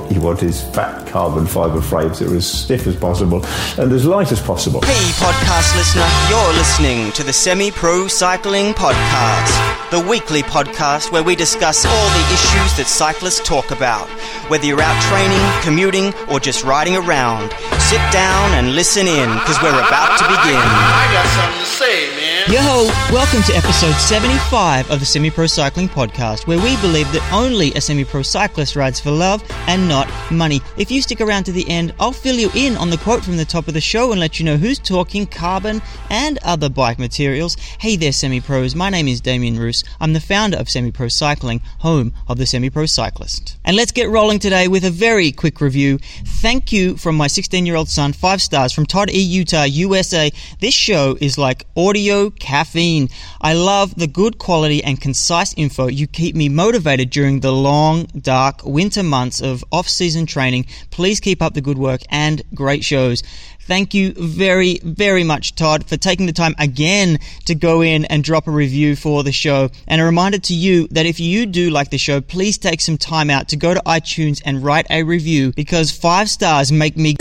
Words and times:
what 0.00 0.12
you 0.12 0.20
want 0.20 0.42
is 0.42 0.62
fat 0.70 1.06
carbon 1.06 1.46
fibre 1.46 1.80
frames 1.80 2.18
that 2.18 2.30
are 2.30 2.36
as 2.36 2.46
stiff 2.46 2.86
as 2.86 2.96
possible 2.96 3.44
and 3.78 3.92
as 3.92 4.06
light 4.06 4.32
as 4.32 4.40
possible. 4.40 4.80
Hey, 4.82 5.10
podcast 5.20 5.76
listener, 5.76 6.08
you're 6.28 6.52
listening 6.54 7.12
to 7.12 7.22
the 7.22 7.32
Semi 7.32 7.70
Pro 7.70 8.06
Cycling 8.08 8.72
Podcast, 8.72 9.90
the 9.90 10.00
weekly 10.00 10.42
podcast 10.42 11.12
where 11.12 11.22
we 11.22 11.36
discuss 11.36 11.84
all 11.84 12.08
the 12.10 12.24
issues 12.32 12.76
that 12.78 12.86
cyclists 12.86 13.40
talk 13.46 13.70
about. 13.70 14.08
Whether 14.48 14.66
you're 14.66 14.80
out 14.80 15.00
training, 15.10 15.44
commuting, 15.62 16.14
or 16.30 16.40
just 16.40 16.64
riding 16.64 16.96
around, 16.96 17.50
sit 17.78 18.02
down 18.12 18.52
and 18.52 18.74
listen 18.74 19.06
in 19.06 19.28
because 19.40 19.60
we're 19.62 19.70
about 19.70 20.18
to 20.18 20.24
begin. 20.24 20.60
I 20.60 21.04
got 21.12 21.26
something 21.36 21.60
to 21.60 21.66
say, 21.66 22.16
man. 22.16 22.29
Yo, 22.50 22.82
welcome 23.12 23.44
to 23.44 23.54
episode 23.54 23.94
75 23.94 24.90
of 24.90 24.98
the 24.98 25.06
Semi 25.06 25.30
Pro 25.30 25.46
Cycling 25.46 25.88
Podcast, 25.88 26.48
where 26.48 26.58
we 26.58 26.76
believe 26.80 27.06
that 27.12 27.32
only 27.32 27.72
a 27.74 27.80
semi 27.80 28.04
pro 28.04 28.22
cyclist 28.22 28.74
rides 28.74 28.98
for 28.98 29.12
love 29.12 29.44
and 29.68 29.88
not 29.88 30.10
money. 30.32 30.60
If 30.76 30.90
you 30.90 31.00
stick 31.00 31.20
around 31.20 31.44
to 31.44 31.52
the 31.52 31.64
end, 31.70 31.94
I'll 32.00 32.10
fill 32.10 32.34
you 32.34 32.50
in 32.56 32.76
on 32.76 32.90
the 32.90 32.98
quote 32.98 33.22
from 33.22 33.36
the 33.36 33.44
top 33.44 33.68
of 33.68 33.74
the 33.74 33.80
show 33.80 34.10
and 34.10 34.18
let 34.18 34.40
you 34.40 34.44
know 34.44 34.56
who's 34.56 34.80
talking 34.80 35.26
carbon 35.26 35.80
and 36.10 36.40
other 36.42 36.68
bike 36.68 36.98
materials. 36.98 37.54
Hey 37.78 37.94
there, 37.94 38.10
semi 38.10 38.40
pros. 38.40 38.74
My 38.74 38.90
name 38.90 39.06
is 39.06 39.20
Damien 39.20 39.56
Roos. 39.56 39.84
I'm 40.00 40.12
the 40.12 40.18
founder 40.18 40.56
of 40.56 40.68
Semi 40.68 40.90
Pro 40.90 41.06
Cycling, 41.06 41.60
home 41.78 42.12
of 42.26 42.38
the 42.38 42.46
Semi 42.46 42.68
Pro 42.68 42.86
Cyclist. 42.86 43.58
And 43.64 43.76
let's 43.76 43.92
get 43.92 44.08
rolling 44.08 44.40
today 44.40 44.66
with 44.66 44.84
a 44.84 44.90
very 44.90 45.30
quick 45.30 45.60
review. 45.60 45.98
Thank 46.24 46.72
you 46.72 46.96
from 46.96 47.14
my 47.14 47.28
16 47.28 47.64
year 47.64 47.76
old 47.76 47.88
son, 47.88 48.12
five 48.12 48.42
stars 48.42 48.72
from 48.72 48.86
Todd 48.86 49.08
E. 49.08 49.20
Utah, 49.20 49.62
USA. 49.62 50.32
This 50.58 50.74
show 50.74 51.16
is 51.20 51.38
like 51.38 51.64
audio 51.76 52.32
caffeine. 52.40 53.08
I 53.40 53.52
love 53.52 53.94
the 53.94 54.06
good 54.06 54.38
quality 54.38 54.82
and 54.82 55.00
concise 55.00 55.54
info. 55.54 55.86
You 55.86 56.06
keep 56.06 56.34
me 56.34 56.48
motivated 56.48 57.10
during 57.10 57.40
the 57.40 57.52
long, 57.52 58.04
dark 58.18 58.64
winter 58.64 59.02
months 59.02 59.40
of 59.40 59.64
off 59.70 59.88
season 59.88 60.26
training. 60.26 60.66
Please 60.90 61.20
keep 61.20 61.40
up 61.40 61.54
the 61.54 61.60
good 61.60 61.78
work 61.78 62.00
and 62.10 62.42
great 62.54 62.84
shows. 62.84 63.22
Thank 63.70 63.94
you 63.94 64.14
very, 64.14 64.80
very 64.82 65.22
much, 65.22 65.54
Todd, 65.54 65.86
for 65.86 65.96
taking 65.96 66.26
the 66.26 66.32
time 66.32 66.56
again 66.58 67.18
to 67.44 67.54
go 67.54 67.82
in 67.82 68.04
and 68.06 68.24
drop 68.24 68.48
a 68.48 68.50
review 68.50 68.96
for 68.96 69.22
the 69.22 69.30
show. 69.30 69.70
And 69.86 70.00
a 70.00 70.04
reminder 70.04 70.38
to 70.38 70.54
you 70.54 70.88
that 70.88 71.06
if 71.06 71.20
you 71.20 71.46
do 71.46 71.70
like 71.70 71.90
the 71.90 71.98
show, 71.98 72.20
please 72.20 72.58
take 72.58 72.80
some 72.80 72.98
time 72.98 73.30
out 73.30 73.48
to 73.50 73.56
go 73.56 73.72
to 73.72 73.80
iTunes 73.86 74.42
and 74.44 74.64
write 74.64 74.86
a 74.90 75.04
review 75.04 75.52
because 75.52 75.92
five 75.92 76.28
stars 76.28 76.72
make 76.72 76.96
me. 76.96 77.14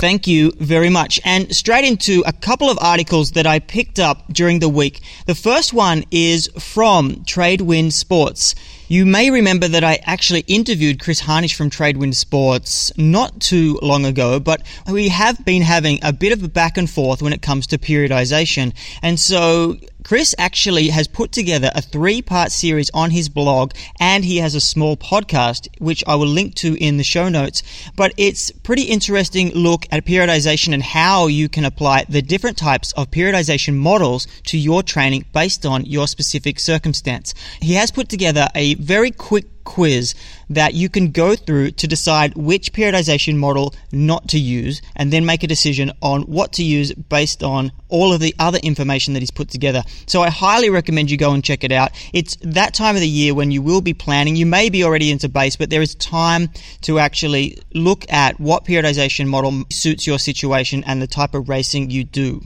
Thank 0.00 0.26
you 0.26 0.52
very 0.58 0.90
much. 0.90 1.18
And 1.24 1.56
straight 1.56 1.86
into 1.86 2.22
a 2.26 2.32
couple 2.32 2.68
of 2.68 2.78
articles 2.82 3.32
that 3.32 3.46
I 3.46 3.60
picked 3.60 3.98
up 3.98 4.30
during 4.30 4.58
the 4.58 4.68
week. 4.68 5.00
The 5.24 5.34
first 5.34 5.72
one 5.72 6.04
is 6.10 6.48
from 6.58 7.24
Tradewind 7.24 7.92
Sports. 7.92 8.54
You 8.88 9.04
may 9.04 9.32
remember 9.32 9.66
that 9.66 9.82
I 9.82 9.98
actually 10.04 10.44
interviewed 10.46 11.00
Chris 11.00 11.18
Harnish 11.18 11.56
from 11.56 11.70
Tradewind 11.70 12.14
Sports 12.14 12.96
not 12.96 13.40
too 13.40 13.80
long 13.82 14.06
ago, 14.06 14.38
but 14.38 14.62
we 14.88 15.08
have 15.08 15.44
been 15.44 15.62
having 15.62 15.98
a 16.04 16.12
bit 16.12 16.32
of 16.32 16.44
a 16.44 16.48
back 16.48 16.78
and 16.78 16.88
forth 16.88 17.20
when 17.20 17.32
it 17.32 17.42
comes 17.42 17.66
to 17.68 17.78
periodization. 17.78 18.72
And 19.02 19.18
so 19.18 19.76
Chris 20.06 20.36
actually 20.38 20.90
has 20.90 21.08
put 21.08 21.32
together 21.32 21.68
a 21.74 21.82
three 21.82 22.22
part 22.22 22.52
series 22.52 22.90
on 22.94 23.10
his 23.10 23.28
blog 23.28 23.72
and 23.98 24.24
he 24.24 24.36
has 24.36 24.54
a 24.54 24.60
small 24.60 24.96
podcast, 24.96 25.66
which 25.80 26.04
I 26.06 26.14
will 26.14 26.28
link 26.28 26.54
to 26.56 26.76
in 26.80 26.96
the 26.96 27.02
show 27.02 27.28
notes. 27.28 27.64
But 27.96 28.14
it's 28.16 28.52
pretty 28.52 28.82
interesting 28.82 29.50
look 29.50 29.84
at 29.90 30.04
periodization 30.04 30.72
and 30.74 30.82
how 30.84 31.26
you 31.26 31.48
can 31.48 31.64
apply 31.64 32.04
the 32.08 32.22
different 32.22 32.56
types 32.56 32.92
of 32.92 33.10
periodization 33.10 33.74
models 33.74 34.28
to 34.44 34.56
your 34.56 34.84
training 34.84 35.24
based 35.32 35.66
on 35.66 35.84
your 35.86 36.06
specific 36.06 36.60
circumstance. 36.60 37.34
He 37.60 37.74
has 37.74 37.90
put 37.90 38.08
together 38.08 38.46
a 38.54 38.75
very 38.78 39.10
quick 39.10 39.46
quiz 39.64 40.14
that 40.48 40.74
you 40.74 40.88
can 40.88 41.10
go 41.10 41.34
through 41.34 41.72
to 41.72 41.86
decide 41.86 42.34
which 42.34 42.72
periodization 42.72 43.36
model 43.36 43.74
not 43.92 44.28
to 44.28 44.38
use 44.38 44.80
and 44.94 45.12
then 45.12 45.26
make 45.26 45.42
a 45.42 45.46
decision 45.46 45.92
on 46.00 46.22
what 46.22 46.52
to 46.52 46.62
use 46.62 46.92
based 46.92 47.42
on 47.42 47.72
all 47.88 48.12
of 48.12 48.20
the 48.20 48.34
other 48.38 48.58
information 48.58 49.14
that 49.14 49.20
he's 49.20 49.30
put 49.30 49.48
together. 49.48 49.82
So 50.06 50.22
I 50.22 50.30
highly 50.30 50.70
recommend 50.70 51.10
you 51.10 51.16
go 51.16 51.32
and 51.32 51.44
check 51.44 51.64
it 51.64 51.72
out. 51.72 51.90
It's 52.12 52.36
that 52.42 52.74
time 52.74 52.94
of 52.94 53.00
the 53.00 53.08
year 53.08 53.34
when 53.34 53.50
you 53.50 53.62
will 53.62 53.80
be 53.80 53.94
planning. 53.94 54.36
You 54.36 54.46
may 54.46 54.70
be 54.70 54.84
already 54.84 55.10
into 55.10 55.28
base, 55.28 55.56
but 55.56 55.70
there 55.70 55.82
is 55.82 55.94
time 55.94 56.50
to 56.82 56.98
actually 56.98 57.58
look 57.74 58.04
at 58.12 58.38
what 58.40 58.64
periodization 58.64 59.26
model 59.26 59.64
suits 59.70 60.06
your 60.06 60.18
situation 60.18 60.84
and 60.84 61.00
the 61.00 61.06
type 61.06 61.34
of 61.34 61.48
racing 61.48 61.90
you 61.90 62.04
do. 62.04 62.42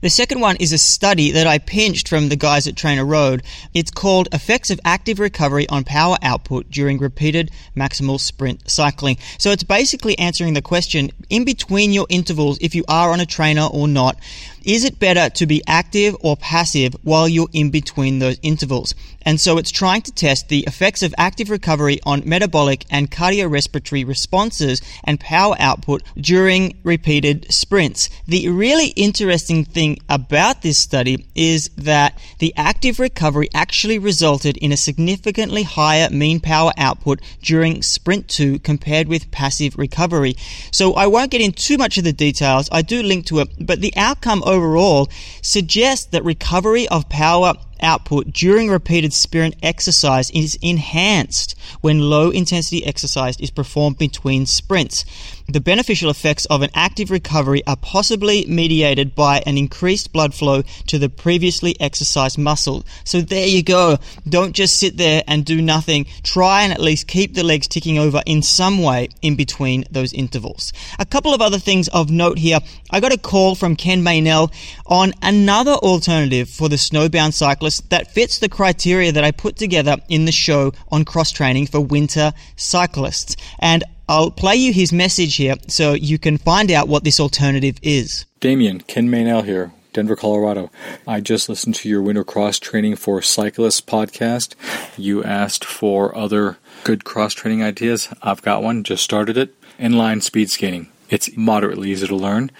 The 0.00 0.10
second 0.10 0.40
one 0.40 0.56
is 0.60 0.72
a 0.72 0.78
study 0.78 1.32
that 1.32 1.48
I 1.48 1.58
pinched 1.58 2.08
from 2.08 2.28
the 2.28 2.36
guys 2.36 2.68
at 2.68 2.76
Trainer 2.76 3.04
Road. 3.04 3.42
It's 3.74 3.90
called 3.90 4.28
Effects 4.32 4.70
of 4.70 4.78
Active 4.84 5.18
Recovery 5.18 5.68
on 5.68 5.82
Power 5.82 6.16
Output 6.22 6.70
During 6.70 6.98
Repeated 6.98 7.35
Maximal 7.76 8.18
Sprint 8.18 8.70
Cycling. 8.70 9.18
So 9.38 9.50
it's 9.50 9.62
basically 9.62 10.18
answering 10.18 10.54
the 10.54 10.62
question 10.62 11.10
in 11.30 11.44
between 11.44 11.92
your 11.92 12.06
intervals, 12.08 12.58
if 12.60 12.74
you 12.74 12.84
are 12.88 13.10
on 13.12 13.20
a 13.20 13.26
trainer 13.26 13.66
or 13.70 13.88
not, 13.88 14.18
is 14.66 14.84
it 14.84 14.98
better 14.98 15.30
to 15.30 15.46
be 15.46 15.62
active 15.66 16.16
or 16.20 16.36
passive 16.36 16.96
while 17.04 17.28
you're 17.28 17.48
in 17.52 17.70
between 17.70 18.18
those 18.18 18.38
intervals? 18.42 18.94
And 19.26 19.40
so 19.40 19.58
it's 19.58 19.72
trying 19.72 20.02
to 20.02 20.12
test 20.12 20.48
the 20.48 20.64
effects 20.68 21.02
of 21.02 21.12
active 21.18 21.50
recovery 21.50 21.98
on 22.06 22.22
metabolic 22.24 22.84
and 22.90 23.10
cardiorespiratory 23.10 24.06
responses 24.06 24.80
and 25.02 25.18
power 25.18 25.56
output 25.58 26.04
during 26.16 26.76
repeated 26.84 27.52
sprints. 27.52 28.08
The 28.28 28.48
really 28.48 28.88
interesting 28.88 29.64
thing 29.64 29.98
about 30.08 30.62
this 30.62 30.78
study 30.78 31.26
is 31.34 31.70
that 31.76 32.16
the 32.38 32.54
active 32.56 33.00
recovery 33.00 33.48
actually 33.52 33.98
resulted 33.98 34.56
in 34.58 34.70
a 34.70 34.76
significantly 34.76 35.64
higher 35.64 36.08
mean 36.10 36.38
power 36.38 36.72
output 36.78 37.20
during 37.42 37.82
sprint 37.82 38.28
2 38.28 38.60
compared 38.60 39.08
with 39.08 39.32
passive 39.32 39.76
recovery. 39.76 40.36
So 40.70 40.94
I 40.94 41.08
won't 41.08 41.32
get 41.32 41.40
into 41.40 41.62
too 41.62 41.78
much 41.78 41.98
of 41.98 42.04
the 42.04 42.12
details. 42.12 42.68
I 42.70 42.82
do 42.82 43.02
link 43.02 43.26
to 43.26 43.40
it, 43.40 43.48
but 43.58 43.80
the 43.80 43.92
outcome 43.96 44.44
overall 44.56 45.08
suggests 45.42 46.06
that 46.06 46.24
recovery 46.24 46.88
of 46.88 47.08
power 47.08 47.54
output 47.80 48.32
during 48.32 48.68
repeated 48.68 49.12
sprint 49.12 49.56
exercise 49.62 50.30
is 50.30 50.58
enhanced 50.62 51.56
when 51.80 52.10
low 52.10 52.30
intensity 52.30 52.84
exercise 52.84 53.38
is 53.38 53.50
performed 53.50 53.98
between 53.98 54.46
sprints. 54.46 55.04
The 55.48 55.60
beneficial 55.60 56.10
effects 56.10 56.44
of 56.46 56.62
an 56.62 56.70
active 56.74 57.10
recovery 57.10 57.62
are 57.66 57.76
possibly 57.76 58.44
mediated 58.46 59.14
by 59.14 59.44
an 59.46 59.56
increased 59.56 60.12
blood 60.12 60.34
flow 60.34 60.62
to 60.88 60.98
the 60.98 61.08
previously 61.08 61.76
exercised 61.80 62.36
muscle. 62.36 62.84
So 63.04 63.20
there 63.20 63.46
you 63.46 63.62
go. 63.62 63.98
Don't 64.28 64.54
just 64.54 64.76
sit 64.78 64.96
there 64.96 65.22
and 65.28 65.44
do 65.44 65.62
nothing. 65.62 66.06
Try 66.24 66.62
and 66.62 66.72
at 66.72 66.80
least 66.80 67.06
keep 67.06 67.34
the 67.34 67.44
legs 67.44 67.68
ticking 67.68 67.96
over 67.96 68.22
in 68.26 68.42
some 68.42 68.82
way 68.82 69.08
in 69.22 69.36
between 69.36 69.84
those 69.90 70.12
intervals. 70.12 70.72
A 70.98 71.06
couple 71.06 71.32
of 71.32 71.40
other 71.40 71.60
things 71.60 71.86
of 71.88 72.10
note 72.10 72.38
here. 72.38 72.58
I 72.90 72.98
got 72.98 73.12
a 73.12 73.18
call 73.18 73.54
from 73.54 73.76
Ken 73.76 74.02
Maynell 74.02 74.52
on 74.86 75.12
another 75.22 75.72
alternative 75.72 76.48
for 76.50 76.68
the 76.68 76.76
snowbound 76.76 77.34
cyclist 77.34 77.65
that 77.90 78.12
fits 78.12 78.38
the 78.38 78.48
criteria 78.48 79.12
that 79.12 79.24
I 79.24 79.30
put 79.30 79.56
together 79.56 79.96
in 80.08 80.24
the 80.24 80.32
show 80.32 80.72
on 80.90 81.04
cross 81.04 81.30
training 81.30 81.66
for 81.66 81.80
winter 81.80 82.32
cyclists. 82.56 83.36
And 83.58 83.84
I'll 84.08 84.30
play 84.30 84.56
you 84.56 84.72
his 84.72 84.92
message 84.92 85.36
here 85.36 85.56
so 85.68 85.92
you 85.92 86.18
can 86.18 86.38
find 86.38 86.70
out 86.70 86.88
what 86.88 87.04
this 87.04 87.20
alternative 87.20 87.78
is. 87.82 88.24
Damien, 88.40 88.80
Ken 88.80 89.08
Maynell 89.08 89.44
here, 89.44 89.72
Denver, 89.92 90.14
Colorado. 90.14 90.70
I 91.08 91.20
just 91.20 91.48
listened 91.48 91.74
to 91.76 91.88
your 91.88 92.02
Winter 92.02 92.22
Cross 92.22 92.60
Training 92.60 92.96
for 92.96 93.20
Cyclists 93.20 93.80
podcast. 93.80 94.54
You 94.96 95.24
asked 95.24 95.64
for 95.64 96.16
other 96.16 96.58
good 96.84 97.04
cross 97.04 97.34
training 97.34 97.64
ideas. 97.64 98.08
I've 98.22 98.42
got 98.42 98.62
one, 98.62 98.84
just 98.84 99.02
started 99.02 99.36
it. 99.36 99.54
Inline 99.78 100.22
speed 100.22 100.50
skating. 100.50 100.88
It's 101.08 101.36
moderately 101.36 101.90
easy 101.90 102.06
to 102.06 102.16
learn. 102.16 102.50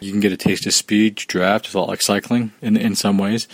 You 0.00 0.12
can 0.12 0.20
get 0.20 0.32
a 0.32 0.36
taste 0.36 0.66
of 0.66 0.74
speed, 0.74 1.16
draft. 1.16 1.66
It's 1.66 1.74
a 1.74 1.78
lot 1.78 1.88
like 1.88 2.02
cycling 2.02 2.52
in 2.62 2.76
in 2.76 2.94
some 2.94 3.18
ways. 3.18 3.48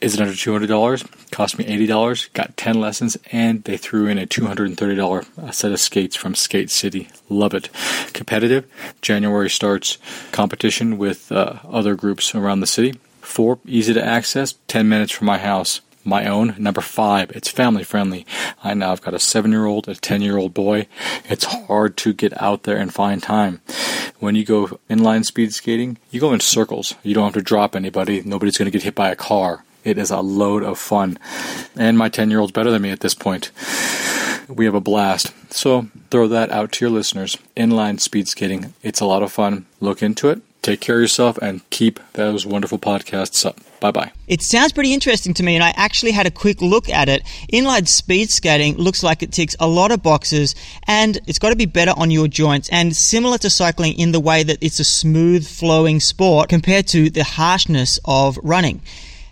Is 0.00 0.14
it 0.14 0.20
under 0.20 0.34
two 0.34 0.52
hundred 0.52 0.68
dollars? 0.68 1.04
Cost 1.30 1.58
me 1.58 1.66
eighty 1.66 1.86
dollars. 1.86 2.26
Got 2.34 2.56
ten 2.56 2.80
lessons, 2.80 3.16
and 3.32 3.64
they 3.64 3.76
threw 3.76 4.06
in 4.06 4.18
a 4.18 4.26
two 4.26 4.46
hundred 4.46 4.68
and 4.68 4.78
thirty 4.78 4.96
dollar 4.96 5.24
set 5.52 5.72
of 5.72 5.80
skates 5.80 6.16
from 6.16 6.34
Skate 6.34 6.70
City. 6.70 7.08
Love 7.28 7.54
it. 7.54 7.70
Competitive. 8.12 8.66
January 9.02 9.50
starts 9.50 9.98
competition 10.32 10.98
with 10.98 11.32
uh, 11.32 11.54
other 11.68 11.94
groups 11.94 12.34
around 12.34 12.60
the 12.60 12.66
city. 12.66 12.98
Four, 13.20 13.58
easy 13.66 13.92
to 13.94 14.04
access. 14.04 14.54
Ten 14.68 14.88
minutes 14.88 15.12
from 15.12 15.26
my 15.26 15.38
house 15.38 15.80
my 16.06 16.26
own. 16.26 16.54
Number 16.58 16.80
five, 16.80 17.30
it's 17.32 17.50
family 17.50 17.84
friendly. 17.84 18.26
I 18.62 18.74
now 18.74 18.92
I've 18.92 19.02
got 19.02 19.14
a 19.14 19.18
seven 19.18 19.50
year 19.50 19.66
old, 19.66 19.88
a 19.88 19.94
10 19.94 20.22
year 20.22 20.36
old 20.36 20.54
boy. 20.54 20.86
It's 21.28 21.44
hard 21.44 21.96
to 21.98 22.12
get 22.12 22.40
out 22.40 22.62
there 22.62 22.76
and 22.76 22.92
find 22.92 23.22
time. 23.22 23.60
When 24.18 24.34
you 24.34 24.44
go 24.44 24.80
inline 24.88 25.24
speed 25.24 25.52
skating, 25.52 25.98
you 26.10 26.20
go 26.20 26.32
in 26.32 26.40
circles. 26.40 26.94
You 27.02 27.14
don't 27.14 27.24
have 27.24 27.34
to 27.34 27.42
drop 27.42 27.76
anybody. 27.76 28.22
Nobody's 28.24 28.56
going 28.56 28.66
to 28.66 28.70
get 28.70 28.84
hit 28.84 28.94
by 28.94 29.10
a 29.10 29.16
car. 29.16 29.64
It 29.84 29.98
is 29.98 30.10
a 30.10 30.20
load 30.20 30.62
of 30.62 30.78
fun. 30.78 31.18
And 31.76 31.98
my 31.98 32.08
10 32.08 32.30
year 32.30 32.40
old's 32.40 32.52
better 32.52 32.70
than 32.70 32.82
me 32.82 32.90
at 32.90 33.00
this 33.00 33.14
point. 33.14 33.50
We 34.48 34.64
have 34.64 34.74
a 34.74 34.80
blast. 34.80 35.32
So 35.52 35.88
throw 36.10 36.28
that 36.28 36.50
out 36.50 36.72
to 36.72 36.84
your 36.84 36.92
listeners. 36.92 37.36
Inline 37.56 38.00
speed 38.00 38.28
skating. 38.28 38.74
It's 38.82 39.00
a 39.00 39.06
lot 39.06 39.22
of 39.22 39.32
fun. 39.32 39.66
Look 39.80 40.02
into 40.02 40.28
it 40.30 40.40
Take 40.66 40.80
care 40.80 40.96
of 40.96 41.02
yourself 41.02 41.38
and 41.38 41.60
keep 41.70 42.00
those 42.14 42.44
wonderful 42.44 42.76
podcasts 42.76 43.46
up. 43.46 43.60
Bye 43.78 43.92
bye. 43.92 44.10
It 44.26 44.42
sounds 44.42 44.72
pretty 44.72 44.92
interesting 44.92 45.32
to 45.34 45.44
me, 45.44 45.54
and 45.54 45.62
I 45.62 45.72
actually 45.76 46.10
had 46.10 46.26
a 46.26 46.30
quick 46.32 46.60
look 46.60 46.88
at 46.88 47.08
it. 47.08 47.22
Inline 47.52 47.86
speed 47.86 48.30
skating 48.30 48.76
looks 48.76 49.04
like 49.04 49.22
it 49.22 49.30
ticks 49.30 49.54
a 49.60 49.68
lot 49.68 49.92
of 49.92 50.02
boxes, 50.02 50.56
and 50.88 51.20
it's 51.28 51.38
got 51.38 51.50
to 51.50 51.56
be 51.56 51.66
better 51.66 51.92
on 51.96 52.10
your 52.10 52.26
joints, 52.26 52.68
and 52.70 52.96
similar 52.96 53.38
to 53.38 53.48
cycling 53.48 53.96
in 53.96 54.10
the 54.10 54.18
way 54.18 54.42
that 54.42 54.58
it's 54.60 54.80
a 54.80 54.84
smooth 54.84 55.46
flowing 55.46 56.00
sport 56.00 56.48
compared 56.48 56.88
to 56.88 57.10
the 57.10 57.22
harshness 57.22 58.00
of 58.04 58.36
running. 58.42 58.82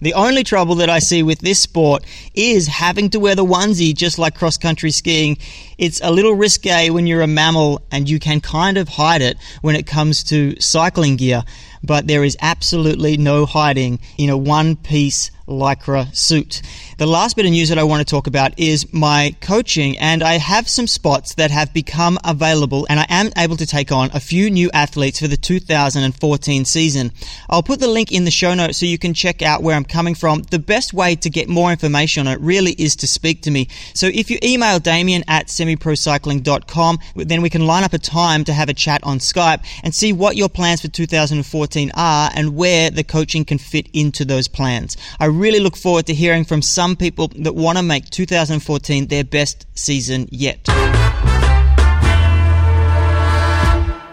The 0.04 0.12
only 0.12 0.44
trouble 0.44 0.74
that 0.74 0.90
I 0.90 0.98
see 0.98 1.22
with 1.22 1.38
this 1.38 1.60
sport 1.60 2.04
is 2.34 2.66
having 2.66 3.08
to 3.08 3.18
wear 3.18 3.34
the 3.34 3.42
onesie 3.42 3.94
just 3.94 4.18
like 4.18 4.34
cross 4.34 4.58
country 4.58 4.90
skiing. 4.90 5.38
It's 5.78 5.98
a 6.02 6.10
little 6.10 6.34
risque 6.34 6.90
when 6.90 7.06
you're 7.06 7.22
a 7.22 7.26
mammal 7.26 7.80
and 7.90 8.06
you 8.06 8.18
can 8.18 8.42
kind 8.42 8.76
of 8.76 8.86
hide 8.86 9.22
it 9.22 9.38
when 9.62 9.76
it 9.76 9.86
comes 9.86 10.22
to 10.24 10.60
cycling 10.60 11.16
gear, 11.16 11.42
but 11.82 12.06
there 12.06 12.22
is 12.22 12.36
absolutely 12.42 13.16
no 13.16 13.46
hiding 13.46 13.98
in 14.18 14.28
a 14.28 14.36
one 14.36 14.76
piece 14.76 15.30
lycra 15.46 16.14
suit. 16.14 16.62
The 16.98 17.06
last 17.06 17.36
bit 17.36 17.44
of 17.44 17.50
news 17.50 17.68
that 17.68 17.78
I 17.78 17.84
want 17.84 18.06
to 18.06 18.10
talk 18.10 18.26
about 18.26 18.58
is 18.58 18.92
my 18.92 19.34
coaching, 19.40 19.98
and 19.98 20.22
I 20.22 20.34
have 20.34 20.68
some 20.68 20.86
spots 20.86 21.34
that 21.34 21.50
have 21.50 21.74
become 21.74 22.18
available, 22.24 22.86
and 22.88 23.00
I 23.00 23.06
am 23.08 23.30
able 23.36 23.56
to 23.56 23.66
take 23.66 23.92
on 23.92 24.10
a 24.14 24.20
few 24.20 24.50
new 24.50 24.70
athletes 24.72 25.20
for 25.20 25.28
the 25.28 25.36
2014 25.36 26.64
season. 26.64 27.12
I'll 27.50 27.62
put 27.62 27.80
the 27.80 27.88
link 27.88 28.12
in 28.12 28.24
the 28.24 28.30
show 28.30 28.54
notes 28.54 28.78
so 28.78 28.86
you 28.86 28.98
can 28.98 29.12
check 29.12 29.42
out 29.42 29.62
where 29.62 29.76
I'm 29.76 29.84
coming 29.84 30.14
from. 30.14 30.42
The 30.42 30.58
best 30.58 30.94
way 30.94 31.16
to 31.16 31.30
get 31.30 31.48
more 31.48 31.70
information 31.70 32.26
on 32.26 32.32
it 32.32 32.40
really 32.40 32.72
is 32.72 32.96
to 32.96 33.06
speak 33.06 33.42
to 33.42 33.50
me. 33.50 33.68
So 33.92 34.06
if 34.06 34.30
you 34.30 34.38
email 34.42 34.78
Damien 34.78 35.24
at 35.28 35.48
semiprocycling.com, 35.48 36.98
then 37.16 37.42
we 37.42 37.50
can 37.50 37.66
line 37.66 37.84
up 37.84 37.92
a 37.92 37.98
time 37.98 38.44
to 38.44 38.52
have 38.52 38.68
a 38.68 38.74
chat 38.74 39.02
on 39.04 39.18
Skype 39.18 39.64
and 39.82 39.94
see 39.94 40.12
what 40.12 40.36
your 40.36 40.48
plans 40.48 40.80
for 40.80 40.88
2014 40.88 41.90
are 41.94 42.30
and 42.34 42.56
where 42.56 42.90
the 42.90 43.04
coaching 43.04 43.44
can 43.44 43.58
fit 43.58 43.88
into 43.92 44.24
those 44.24 44.48
plans. 44.48 44.96
I 45.18 45.26
really 45.38 45.60
look 45.60 45.76
forward 45.76 46.06
to 46.06 46.14
hearing 46.14 46.44
from 46.44 46.62
some 46.62 46.96
people 46.96 47.28
that 47.28 47.54
want 47.54 47.78
to 47.78 47.82
make 47.84 48.10
2014 48.10 49.06
their 49.06 49.24
best 49.24 49.66
season 49.74 50.28
yet. 50.30 50.68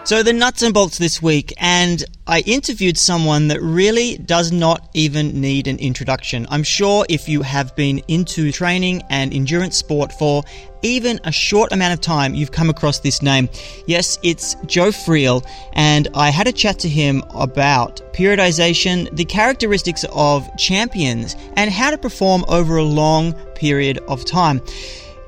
So, 0.04 0.24
the 0.24 0.32
nuts 0.32 0.62
and 0.62 0.74
bolts 0.74 0.98
this 0.98 1.22
week, 1.22 1.54
and 1.58 2.04
I 2.26 2.40
interviewed 2.40 2.98
someone 2.98 3.46
that 3.48 3.62
really 3.62 4.18
does 4.18 4.50
not 4.50 4.90
even 4.94 5.40
need 5.40 5.68
an 5.68 5.78
introduction. 5.78 6.44
I'm 6.50 6.64
sure 6.64 7.06
if 7.08 7.28
you 7.28 7.42
have 7.42 7.76
been 7.76 8.02
into 8.08 8.50
training 8.50 9.02
and 9.10 9.32
endurance 9.32 9.76
sport 9.76 10.12
for 10.12 10.42
even 10.82 11.20
a 11.22 11.30
short 11.30 11.70
amount 11.70 11.94
of 11.94 12.00
time, 12.00 12.34
you've 12.34 12.50
come 12.50 12.68
across 12.68 12.98
this 12.98 13.22
name. 13.22 13.48
Yes, 13.86 14.18
it's 14.24 14.56
Joe 14.66 14.90
Friel, 14.90 15.46
and 15.74 16.08
I 16.14 16.30
had 16.30 16.48
a 16.48 16.52
chat 16.52 16.80
to 16.80 16.88
him 16.88 17.22
about 17.32 18.02
periodization, 18.12 19.08
the 19.14 19.24
characteristics 19.24 20.04
of 20.10 20.50
champions, 20.56 21.36
and 21.56 21.70
how 21.70 21.92
to 21.92 21.96
perform 21.96 22.44
over 22.48 22.76
a 22.76 22.82
long 22.82 23.34
period 23.54 23.98
of 24.08 24.24
time. 24.24 24.62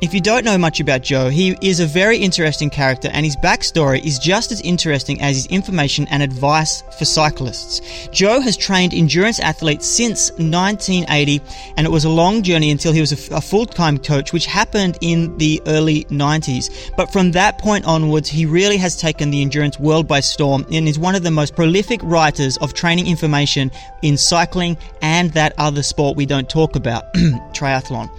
If 0.00 0.12
you 0.12 0.20
don't 0.20 0.44
know 0.44 0.58
much 0.58 0.80
about 0.80 1.02
Joe, 1.02 1.28
he 1.28 1.56
is 1.62 1.78
a 1.78 1.86
very 1.86 2.18
interesting 2.18 2.68
character 2.68 3.08
and 3.12 3.24
his 3.24 3.36
backstory 3.36 4.04
is 4.04 4.18
just 4.18 4.50
as 4.50 4.60
interesting 4.60 5.20
as 5.22 5.36
his 5.36 5.46
information 5.46 6.06
and 6.08 6.22
advice 6.22 6.82
for 6.98 7.04
cyclists. 7.04 8.08
Joe 8.08 8.40
has 8.40 8.56
trained 8.56 8.92
endurance 8.92 9.38
athletes 9.38 9.86
since 9.86 10.30
1980 10.32 11.40
and 11.76 11.86
it 11.86 11.90
was 11.90 12.04
a 12.04 12.10
long 12.10 12.42
journey 12.42 12.70
until 12.70 12.92
he 12.92 13.00
was 13.00 13.12
a, 13.12 13.40
full-time 13.44 13.98
coach, 13.98 14.32
which 14.32 14.46
happened 14.46 14.98
in 15.00 15.36
the 15.38 15.62
early 15.66 16.04
90s. 16.04 16.92
But 16.96 17.12
from 17.12 17.30
that 17.32 17.58
point 17.58 17.84
onwards, 17.84 18.28
he 18.28 18.46
really 18.46 18.78
has 18.78 18.96
taken 18.96 19.30
the 19.30 19.42
endurance 19.42 19.78
world 19.78 20.08
by 20.08 20.20
storm 20.20 20.66
and 20.72 20.88
is 20.88 20.98
one 20.98 21.14
of 21.14 21.22
the 21.22 21.30
most 21.30 21.54
prolific 21.54 22.00
writers 22.02 22.56
of 22.58 22.74
training 22.74 23.06
information 23.06 23.70
in 24.02 24.16
cycling 24.16 24.76
and 25.02 25.30
that 25.32 25.52
other 25.56 25.82
sport 25.82 26.16
we 26.16 26.26
don't 26.26 26.48
talk 26.48 26.74
about, 26.74 27.12
triathlon. 27.54 28.10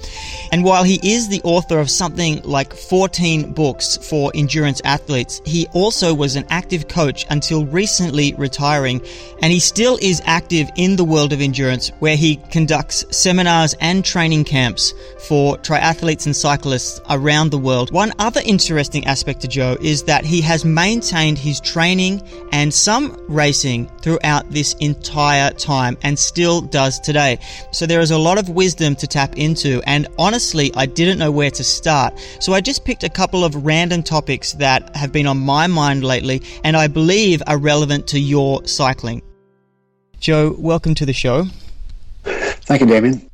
And 0.51 0.63
while 0.63 0.83
he 0.83 0.99
is 1.03 1.27
the 1.27 1.41
author 1.43 1.64
author 1.65 1.79
of 1.79 1.89
something 1.89 2.39
like 2.43 2.75
14 2.75 3.51
books 3.53 3.97
for 3.97 4.31
endurance 4.35 4.81
athletes. 4.85 5.41
He 5.45 5.65
also 5.73 6.13
was 6.13 6.35
an 6.35 6.45
active 6.51 6.87
coach 6.87 7.25
until 7.31 7.65
recently 7.65 8.35
retiring, 8.37 9.01
and 9.41 9.51
he 9.51 9.59
still 9.59 9.97
is 9.99 10.21
active 10.25 10.69
in 10.75 10.95
the 10.95 11.03
world 11.03 11.33
of 11.33 11.41
endurance 11.41 11.89
where 11.99 12.15
he 12.15 12.35
conducts 12.51 13.03
seminars 13.09 13.73
and 13.81 14.05
training 14.05 14.43
camps 14.43 14.93
for 15.27 15.57
triathletes 15.57 16.27
and 16.27 16.35
cyclists 16.35 17.01
around 17.09 17.49
the 17.49 17.57
world. 17.57 17.91
One 17.91 18.13
other 18.19 18.41
interesting 18.45 19.07
aspect 19.07 19.41
to 19.41 19.47
Joe 19.47 19.75
is 19.81 20.03
that 20.03 20.23
he 20.23 20.41
has 20.41 20.63
maintained 20.63 21.39
his 21.39 21.59
training 21.59 22.21
and 22.51 22.71
some 22.71 23.19
racing 23.27 23.87
throughout 24.01 24.51
this 24.51 24.75
entire 24.75 25.49
time 25.53 25.97
and 26.03 26.19
still 26.19 26.61
does 26.61 26.99
today. 26.99 27.39
So 27.71 27.87
there 27.87 28.01
is 28.01 28.11
a 28.11 28.19
lot 28.19 28.37
of 28.37 28.49
wisdom 28.49 28.95
to 28.97 29.07
tap 29.07 29.35
into, 29.35 29.81
and 29.87 30.07
honestly, 30.19 30.71
I 30.75 30.85
didn't 30.85 31.17
know 31.17 31.31
where 31.31 31.49
to 31.55 31.63
start. 31.63 32.17
So 32.39 32.53
I 32.53 32.61
just 32.61 32.85
picked 32.85 33.03
a 33.03 33.09
couple 33.09 33.43
of 33.43 33.65
random 33.65 34.03
topics 34.03 34.53
that 34.53 34.95
have 34.95 35.11
been 35.11 35.27
on 35.27 35.39
my 35.39 35.67
mind 35.67 36.03
lately 36.03 36.41
and 36.63 36.77
I 36.77 36.87
believe 36.87 37.41
are 37.47 37.57
relevant 37.57 38.07
to 38.07 38.19
your 38.19 38.65
cycling. 38.65 39.21
Joe, 40.19 40.55
welcome 40.57 40.95
to 40.95 41.05
the 41.05 41.13
show. 41.13 41.45
Thank 42.23 42.81
you, 42.81 42.87
Damien. 42.87 43.29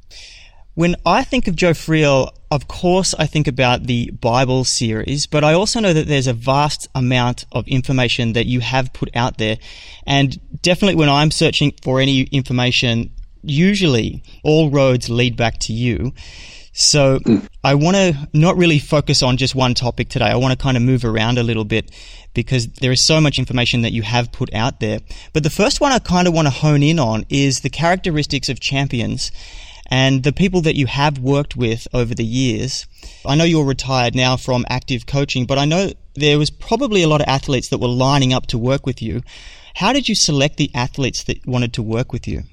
When 0.73 0.95
I 1.05 1.23
think 1.23 1.47
of 1.47 1.55
Joe 1.55 1.71
Friel, 1.71 2.31
of 2.49 2.67
course, 2.67 3.13
I 3.13 3.27
think 3.27 3.47
about 3.47 3.87
the 3.87 4.09
Bible 4.11 4.63
series, 4.63 5.25
but 5.25 5.43
I 5.43 5.53
also 5.53 5.79
know 5.79 5.93
that 5.93 6.07
there's 6.07 6.27
a 6.27 6.33
vast 6.33 6.87
amount 6.95 7.45
of 7.51 7.67
information 7.67 8.33
that 8.33 8.45
you 8.45 8.61
have 8.61 8.93
put 8.93 9.09
out 9.15 9.37
there. 9.37 9.57
And 10.05 10.39
definitely 10.61 10.95
when 10.95 11.09
I'm 11.09 11.31
searching 11.31 11.73
for 11.81 11.99
any 11.99 12.23
information, 12.23 13.11
usually 13.41 14.23
all 14.43 14.69
roads 14.69 15.09
lead 15.09 15.35
back 15.35 15.59
to 15.59 15.73
you. 15.73 16.13
So 16.73 17.19
hmm. 17.19 17.39
I 17.63 17.75
want 17.75 17.97
to 17.97 18.29
not 18.33 18.57
really 18.57 18.79
focus 18.79 19.21
on 19.21 19.37
just 19.37 19.55
one 19.55 19.73
topic 19.73 20.09
today. 20.09 20.25
I 20.25 20.35
want 20.35 20.57
to 20.57 20.61
kind 20.61 20.77
of 20.77 20.83
move 20.83 21.03
around 21.03 21.37
a 21.37 21.43
little 21.43 21.65
bit 21.65 21.91
because 22.33 22.67
there 22.67 22.91
is 22.91 23.03
so 23.03 23.19
much 23.19 23.39
information 23.39 23.81
that 23.81 23.91
you 23.91 24.03
have 24.03 24.31
put 24.31 24.53
out 24.53 24.79
there. 24.79 24.99
But 25.33 25.43
the 25.43 25.49
first 25.49 25.81
one 25.81 25.91
I 25.91 25.99
kind 25.99 26.27
of 26.27 26.33
want 26.33 26.47
to 26.47 26.53
hone 26.53 26.83
in 26.83 26.99
on 26.99 27.25
is 27.29 27.59
the 27.59 27.69
characteristics 27.69 28.47
of 28.47 28.59
champions 28.59 29.31
and 29.87 30.23
the 30.23 30.31
people 30.31 30.61
that 30.61 30.77
you 30.77 30.85
have 30.85 31.19
worked 31.19 31.57
with 31.57 31.87
over 31.93 32.15
the 32.15 32.25
years. 32.25 32.87
I 33.25 33.35
know 33.35 33.43
you're 33.43 33.65
retired 33.65 34.15
now 34.15 34.37
from 34.37 34.65
active 34.69 35.05
coaching, 35.05 35.45
but 35.45 35.57
I 35.57 35.65
know 35.65 35.91
there 36.15 36.39
was 36.39 36.49
probably 36.49 37.03
a 37.03 37.09
lot 37.09 37.19
of 37.19 37.27
athletes 37.27 37.67
that 37.69 37.79
were 37.79 37.89
lining 37.89 38.33
up 38.33 38.47
to 38.47 38.57
work 38.57 38.85
with 38.85 39.01
you. 39.01 39.21
How 39.75 39.91
did 39.91 40.07
you 40.07 40.15
select 40.15 40.55
the 40.57 40.71
athletes 40.73 41.23
that 41.23 41.45
wanted 41.45 41.73
to 41.73 41.83
work 41.83 42.13
with 42.13 42.27
you? 42.27 42.43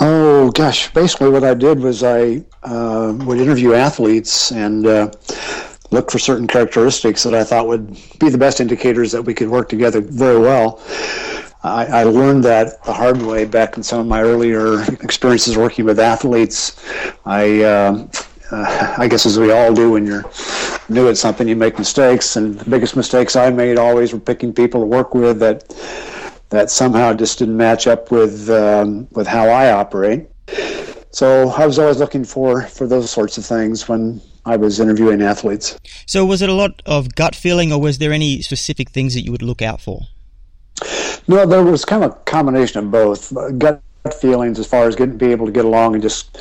Oh 0.00 0.50
gosh, 0.52 0.92
basically 0.92 1.28
what 1.28 1.44
I 1.44 1.54
did 1.54 1.78
was 1.80 2.02
I 2.02 2.42
uh, 2.62 3.14
would 3.26 3.38
interview 3.38 3.74
athletes 3.74 4.50
and 4.50 4.86
uh, 4.86 5.10
look 5.90 6.10
for 6.10 6.18
certain 6.18 6.46
characteristics 6.46 7.22
that 7.24 7.34
I 7.34 7.44
thought 7.44 7.66
would 7.68 7.88
be 8.18 8.30
the 8.30 8.38
best 8.38 8.60
indicators 8.60 9.12
that 9.12 9.22
we 9.22 9.34
could 9.34 9.48
work 9.48 9.68
together 9.68 10.00
very 10.00 10.38
well. 10.38 10.80
I, 11.62 11.86
I 11.86 12.04
learned 12.04 12.42
that 12.44 12.82
the 12.84 12.92
hard 12.92 13.20
way 13.20 13.44
back 13.44 13.76
in 13.76 13.82
some 13.82 14.00
of 14.00 14.06
my 14.06 14.22
earlier 14.22 14.82
experiences 15.02 15.56
working 15.56 15.84
with 15.84 16.00
athletes. 16.00 16.82
I 17.26 17.62
uh, 17.62 18.08
uh, 18.50 18.94
I 18.98 19.08
guess 19.08 19.26
as 19.26 19.38
we 19.38 19.50
all 19.50 19.72
do 19.72 19.92
when 19.92 20.06
you're 20.06 20.24
new 20.88 21.08
at 21.08 21.16
something, 21.16 21.48
you 21.48 21.56
make 21.56 21.78
mistakes. 21.78 22.36
And 22.36 22.58
the 22.58 22.68
biggest 22.68 22.96
mistakes 22.96 23.36
I 23.36 23.50
made 23.50 23.78
always 23.78 24.12
were 24.12 24.20
picking 24.20 24.52
people 24.52 24.80
to 24.80 24.86
work 24.86 25.14
with 25.14 25.38
that 25.40 25.64
that 26.52 26.70
somehow 26.70 27.14
just 27.14 27.38
didn't 27.38 27.56
match 27.56 27.86
up 27.86 28.10
with 28.10 28.48
um, 28.50 29.08
with 29.12 29.26
how 29.26 29.48
I 29.48 29.72
operate. 29.72 30.28
So 31.10 31.48
I 31.48 31.66
was 31.66 31.78
always 31.78 31.98
looking 31.98 32.24
for 32.24 32.62
for 32.62 32.86
those 32.86 33.10
sorts 33.10 33.38
of 33.38 33.44
things 33.44 33.88
when 33.88 34.20
I 34.44 34.56
was 34.56 34.78
interviewing 34.78 35.22
athletes. 35.22 35.78
So 36.06 36.24
was 36.24 36.42
it 36.42 36.48
a 36.48 36.54
lot 36.54 36.82
of 36.84 37.14
gut 37.14 37.34
feeling, 37.34 37.72
or 37.72 37.80
was 37.80 37.98
there 37.98 38.12
any 38.12 38.42
specific 38.42 38.90
things 38.90 39.14
that 39.14 39.22
you 39.22 39.32
would 39.32 39.42
look 39.42 39.62
out 39.62 39.80
for? 39.80 40.02
No, 41.26 41.46
there 41.46 41.64
was 41.64 41.84
kind 41.84 42.04
of 42.04 42.12
a 42.12 42.14
combination 42.24 42.84
of 42.84 42.90
both. 42.90 43.32
Gut 43.58 43.82
feelings 44.20 44.58
as 44.58 44.66
far 44.66 44.86
as 44.88 44.96
getting 44.96 45.16
be 45.16 45.30
able 45.30 45.46
to 45.46 45.52
get 45.52 45.64
along 45.64 45.94
and 45.94 46.02
just 46.02 46.38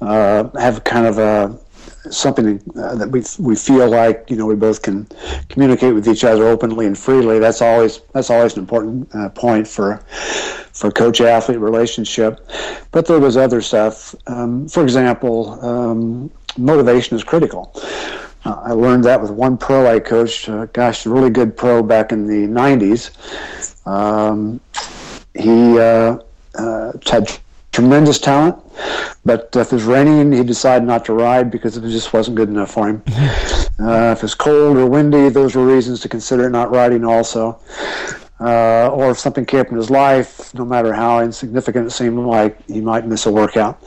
uh, 0.00 0.48
have 0.58 0.84
kind 0.84 1.06
of 1.06 1.18
a 1.18 1.58
something 2.10 2.60
uh, 2.76 2.94
that 2.94 3.10
we 3.10 3.22
we 3.38 3.54
feel 3.56 3.88
like 3.88 4.26
you 4.28 4.36
know 4.36 4.46
we 4.46 4.54
both 4.54 4.82
can 4.82 5.06
communicate 5.48 5.94
with 5.94 6.08
each 6.08 6.24
other 6.24 6.46
openly 6.46 6.86
and 6.86 6.96
freely. 6.96 7.38
That's 7.38 7.62
always 7.62 8.00
that's 8.12 8.30
always 8.30 8.54
an 8.54 8.60
important 8.60 9.14
uh, 9.14 9.28
point 9.30 9.66
for 9.66 9.96
for 10.72 10.90
coach 10.90 11.20
athlete 11.20 11.58
relationship. 11.58 12.40
But 12.92 13.06
there 13.06 13.20
was 13.20 13.36
other 13.36 13.60
stuff. 13.60 14.14
Um, 14.26 14.68
for 14.68 14.82
example, 14.82 15.58
um, 15.64 16.30
motivation 16.56 17.16
is 17.16 17.24
critical. 17.24 17.72
Uh, 18.44 18.60
I 18.64 18.72
learned 18.72 19.04
that 19.04 19.20
with 19.20 19.30
one 19.30 19.58
pro 19.58 19.86
I 19.86 19.98
coached. 19.98 20.48
Uh, 20.48 20.66
gosh, 20.66 21.04
a 21.06 21.10
really 21.10 21.30
good 21.30 21.56
pro 21.56 21.82
back 21.82 22.12
in 22.12 22.26
the 22.26 22.46
'90s. 22.46 23.10
Um, 23.86 24.60
he 25.34 25.78
uh, 25.78 26.18
uh, 26.54 26.92
tremendous 27.72 28.18
talent. 28.18 28.56
But 29.24 29.50
if 29.54 29.72
it 29.72 29.72
was 29.72 29.84
raining, 29.84 30.32
he 30.32 30.42
decided 30.44 30.86
not 30.86 31.04
to 31.06 31.12
ride 31.12 31.50
because 31.50 31.76
it 31.76 31.82
just 31.82 32.12
wasn't 32.12 32.36
good 32.36 32.48
enough 32.48 32.72
for 32.72 32.88
him. 32.88 33.02
uh, 33.80 34.14
if 34.16 34.24
it's 34.24 34.34
cold 34.34 34.76
or 34.76 34.86
windy, 34.86 35.28
those 35.28 35.54
were 35.54 35.66
reasons 35.66 36.00
to 36.00 36.08
consider 36.08 36.48
not 36.48 36.70
riding 36.70 37.04
also. 37.04 37.60
uh, 38.40 38.88
or 38.92 39.10
if 39.10 39.18
something 39.18 39.44
came 39.44 39.60
up 39.60 39.68
in 39.68 39.76
his 39.76 39.90
life, 39.90 40.54
no 40.54 40.64
matter 40.64 40.92
how 40.92 41.20
insignificant 41.20 41.86
it 41.86 41.90
seemed 41.90 42.18
like, 42.18 42.64
he 42.66 42.80
might 42.80 43.06
miss 43.06 43.26
a 43.26 43.32
workout. 43.32 43.82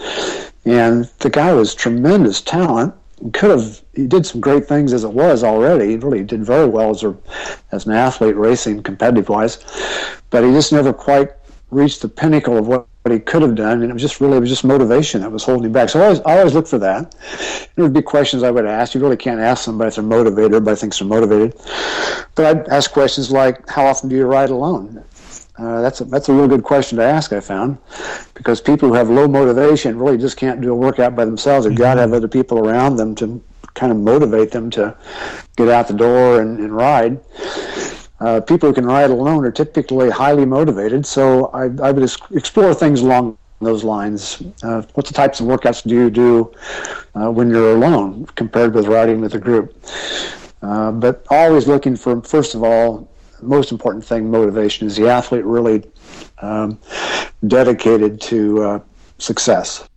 And 0.66 1.06
the 1.20 1.30
guy 1.30 1.54
was 1.54 1.74
tremendous 1.74 2.42
talent. 2.42 2.94
He 3.24 3.30
could 3.32 3.52
have 3.52 3.82
he 3.94 4.08
did 4.08 4.26
some 4.26 4.42
great 4.42 4.68
things 4.68 4.94
as 4.94 5.04
it 5.04 5.12
was 5.12 5.44
already. 5.44 5.90
He 5.90 5.96
really 5.98 6.24
did 6.24 6.44
very 6.44 6.68
well 6.68 6.90
as 6.90 7.04
a 7.04 7.16
as 7.72 7.86
an 7.86 7.94
athlete 7.94 8.36
racing 8.36 8.84
competitive 8.84 9.30
wise, 9.30 9.60
but 10.32 10.44
he 10.44 10.52
just 10.52 10.74
never 10.74 10.92
quite 10.92 11.30
reached 11.70 12.02
the 12.02 12.10
pinnacle 12.10 12.58
of 12.58 12.68
what, 12.68 12.88
what 13.04 13.14
he 13.14 13.20
could 13.20 13.42
have 13.42 13.56
done. 13.56 13.82
And 13.82 13.90
it 13.90 13.94
was 13.94 14.02
just 14.02 14.22
really 14.22 14.38
it 14.38 14.42
was 14.42 14.50
just 14.50 14.64
motivation 14.64 15.22
that 15.22 15.32
was 15.32 15.44
holding 15.44 15.66
him 15.66 15.72
back. 15.72 15.90
So 15.90 16.00
I 16.00 16.04
always 16.04 16.20
I 16.22 16.38
always 16.40 16.54
look 16.54 16.68
for 16.68 16.78
that. 16.80 17.16
There 17.76 17.84
would 17.84 17.94
be 17.94 18.02
questions 18.02 18.44
I 18.44 18.52
would 18.52 18.66
ask. 18.66 18.94
You 18.94 19.02
really 19.02 19.18
can't 19.18 19.40
ask 19.40 19.64
somebody 19.64 19.90
if 19.90 19.96
they're 19.96 20.04
motivated. 20.04 20.54
Everybody 20.54 20.78
thinks 20.78 21.00
they're 21.00 21.08
motivated, 21.08 21.56
but 22.36 22.46
I'd 22.46 22.68
ask 22.70 22.92
questions 22.92 23.32
like, 23.32 23.68
"How 23.70 23.86
often 23.86 24.10
do 24.10 24.16
you 24.16 24.26
ride 24.26 24.50
alone?" 24.50 25.04
Uh, 25.58 25.82
that's 25.82 26.02
a, 26.02 26.06
that's 26.06 26.30
a 26.30 26.34
real 26.34 26.48
good 26.48 26.64
question 26.64 26.98
to 26.98 27.04
ask. 27.04 27.34
I 27.34 27.40
found 27.40 27.78
because 28.34 28.62
people 28.62 28.90
who 28.90 28.96
have 28.96 29.10
low 29.10 29.28
motivation 29.28 29.98
really 29.98 30.18
just 30.18 30.38
can't 30.38 30.62
do 30.62 30.72
a 30.72 30.76
workout 30.76 31.16
by 31.16 31.26
themselves. 31.26 31.66
They've 31.66 31.78
got 31.78 31.96
to 31.96 32.02
have 32.02 32.14
other 32.14 32.28
people 32.28 32.68
around 32.68 32.96
them 32.96 33.16
to 33.16 33.44
kind 33.74 33.92
of 33.92 33.98
motivate 33.98 34.52
them 34.52 34.70
to 34.72 34.96
get 35.56 35.70
out 35.70 35.88
the 35.88 35.94
door 35.94 36.42
and, 36.42 36.60
and 36.60 36.76
ride. 36.76 37.20
Uh, 38.22 38.40
people 38.40 38.70
who 38.70 38.76
can 38.76 38.86
ride 38.86 39.10
alone 39.10 39.44
are 39.44 39.52
typically 39.52 40.10
highly 40.10 40.46
motivated. 40.46 41.06
So 41.06 41.48
I, 41.48 41.64
I 41.88 41.92
would 41.92 42.04
explore 42.32 42.74
things 42.74 43.02
along 43.02 43.38
those 43.60 43.84
lines. 43.84 44.44
Uh, 44.64 44.84
what 44.94 45.06
the 45.08 45.14
types 45.14 45.40
of 45.40 45.48
workouts 45.48 45.84
do 45.84 45.96
you 45.96 46.10
do 46.10 46.54
uh, 47.16 47.32
when 47.32 47.50
you're 47.50 47.76
alone 47.76 48.28
compared 48.36 48.76
with 48.76 48.88
riding 48.88 49.22
with 49.22 49.34
a 49.34 49.40
group? 49.40 49.76
Uh, 50.62 50.92
but 50.92 51.26
always 51.32 51.68
looking 51.68 51.96
for, 51.96 52.22
first 52.22 52.54
of 52.54 52.64
all, 52.64 53.10
most 53.42 53.72
important 53.72 54.06
thing, 54.06 54.30
motivation, 54.30 54.86
is 54.86 54.96
the 54.96 55.10
athlete 55.10 55.44
really 55.44 55.84
um, 56.40 56.78
dedicated 57.48 58.22
to 58.22 58.64
uh, 58.64 58.80
success. 59.18 59.88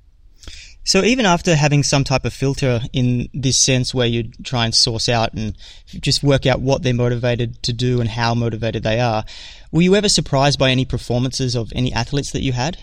So 0.84 1.02
even 1.02 1.24
after 1.24 1.56
having 1.56 1.82
some 1.82 2.04
type 2.04 2.26
of 2.26 2.34
filter 2.34 2.80
in 2.92 3.28
this 3.32 3.58
sense 3.58 3.94
where 3.94 4.06
you 4.06 4.24
try 4.42 4.66
and 4.66 4.74
source 4.74 5.08
out 5.08 5.32
and 5.32 5.56
just 5.86 6.22
work 6.22 6.44
out 6.44 6.60
what 6.60 6.82
they're 6.82 6.92
motivated 6.92 7.62
to 7.62 7.72
do 7.72 8.00
and 8.00 8.10
how 8.10 8.34
motivated 8.34 8.82
they 8.82 9.00
are, 9.00 9.24
were 9.72 9.82
you 9.82 9.94
ever 9.96 10.10
surprised 10.10 10.58
by 10.58 10.70
any 10.70 10.84
performances 10.84 11.54
of 11.54 11.72
any 11.74 11.92
athletes 11.92 12.32
that 12.32 12.42
you 12.42 12.52
had? 12.52 12.78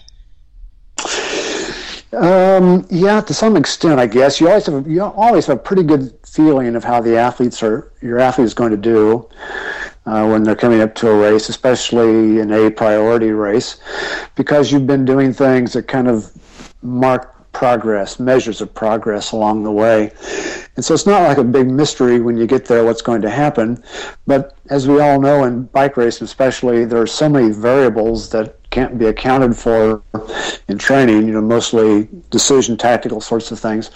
Um, 2.14 2.86
yeah, 2.90 3.22
to 3.22 3.34
some 3.34 3.56
extent, 3.56 4.00
I 4.00 4.08
guess. 4.08 4.42
You 4.42 4.50
always 4.50 4.66
have 4.66 4.86
you 4.88 5.02
always 5.02 5.46
have 5.46 5.58
a 5.58 5.60
pretty 5.60 5.84
good 5.84 6.14
feeling 6.28 6.76
of 6.76 6.84
how 6.84 7.00
the 7.00 7.18
athletes 7.18 7.64
are 7.64 7.92
your 8.02 8.20
athlete 8.20 8.46
is 8.46 8.54
going 8.54 8.72
to 8.72 8.78
do 8.78 9.30
uh, 10.06 10.28
when 10.28 10.44
they're 10.44 10.56
coming 10.56 10.82
up 10.82 10.94
to 10.96 11.10
a 11.10 11.16
race, 11.18 11.48
especially 11.48 12.40
in 12.40 12.52
a 12.52 12.70
priority 12.70 13.32
race, 13.32 13.80
because 14.36 14.72
you've 14.72 14.88
been 14.88 15.06
doing 15.06 15.32
things 15.32 15.72
that 15.74 15.88
kind 15.88 16.10
of 16.10 16.30
mark 16.82 17.41
progress, 17.52 18.20
measures 18.20 18.62
of 18.62 18.74
progress 18.74 19.32
along 19.32 19.64
the 19.64 19.72
way. 19.72 20.12
And 20.76 20.86
so 20.86 20.94
it's 20.94 21.06
not 21.06 21.24
like 21.24 21.38
a 21.38 21.44
big 21.44 21.70
mystery 21.70 22.20
when 22.20 22.38
you 22.38 22.48
get 22.48 22.66
there 22.66 22.86
what's 22.86 23.02
going 23.02 23.22
to 23.24 23.30
happen. 23.30 23.84
But 24.26 24.58
as 24.70 24.88
we 24.88 25.02
all 25.02 25.20
know 25.20 25.44
in 25.44 25.64
bike 25.64 25.98
racing, 25.98 26.26
especially, 26.26 26.86
there 26.86 27.02
are 27.02 27.08
so 27.08 27.28
many 27.28 27.52
variables 27.52 28.30
that 28.30 28.58
can't 28.70 28.98
be 28.98 29.06
accounted 29.08 29.56
for 29.58 30.02
in 30.70 30.78
training, 30.78 31.28
you 31.28 31.34
know, 31.34 31.42
mostly 31.42 32.08
decision, 32.30 32.78
tactical 32.78 33.20
sorts 33.20 33.52
of 33.52 33.60
things. 33.60 33.92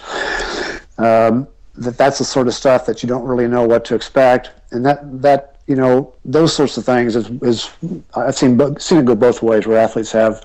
Um, 0.98 1.48
that 1.76 1.98
that's 1.98 2.18
the 2.18 2.24
sort 2.24 2.46
of 2.46 2.54
stuff 2.54 2.86
that 2.86 3.02
you 3.02 3.08
don't 3.08 3.24
really 3.24 3.48
know 3.48 3.66
what 3.66 3.84
to 3.86 3.94
expect. 3.94 4.50
And 4.70 4.84
that, 4.84 5.22
that 5.22 5.56
you 5.66 5.76
know, 5.76 6.14
those 6.24 6.54
sorts 6.54 6.76
of 6.76 6.84
things 6.84 7.16
is, 7.16 7.30
is 7.42 7.70
I've 8.14 8.36
seen 8.36 8.78
seen 8.78 8.98
it 8.98 9.04
go 9.04 9.14
both 9.14 9.42
ways, 9.42 9.66
where 9.66 9.78
athletes 9.78 10.12
have 10.12 10.44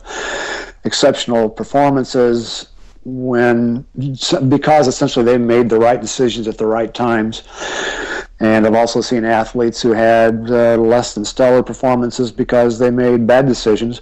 exceptional 0.84 1.50
performances 1.50 2.71
when 3.04 3.86
because 4.48 4.88
essentially 4.88 5.26
they 5.26 5.38
made 5.38 5.70
the 5.70 5.80
right 5.80 6.00
decisions 6.00 6.48
at 6.48 6.58
the 6.58 6.66
right 6.66 6.94
times. 6.94 7.44
And 8.40 8.66
I've 8.66 8.76
also 8.76 9.02
seen 9.02 9.24
athletes 9.24 9.82
who 9.82 9.94
had 9.94 10.50
uh, 10.50 10.76
less 10.78 11.14
than 11.14 11.26
stellar 11.26 11.62
performances 11.62 12.32
because 12.32 12.80
they 12.80 12.90
made 12.90 13.28
bad 13.28 13.46
decisions. 13.48 14.02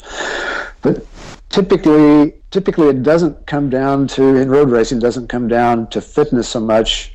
But 0.82 1.06
typically 1.50 2.34
typically 2.52 2.88
it 2.90 3.04
doesn't 3.04 3.46
come 3.48 3.70
down 3.70 4.08
to 4.08 4.36
in 4.36 4.50
road 4.50 4.70
racing 4.70 5.00
doesn't 5.00 5.28
come 5.28 5.48
down 5.48 5.88
to 5.90 6.00
fitness 6.02 6.48
so 6.48 6.60
much 6.60 7.14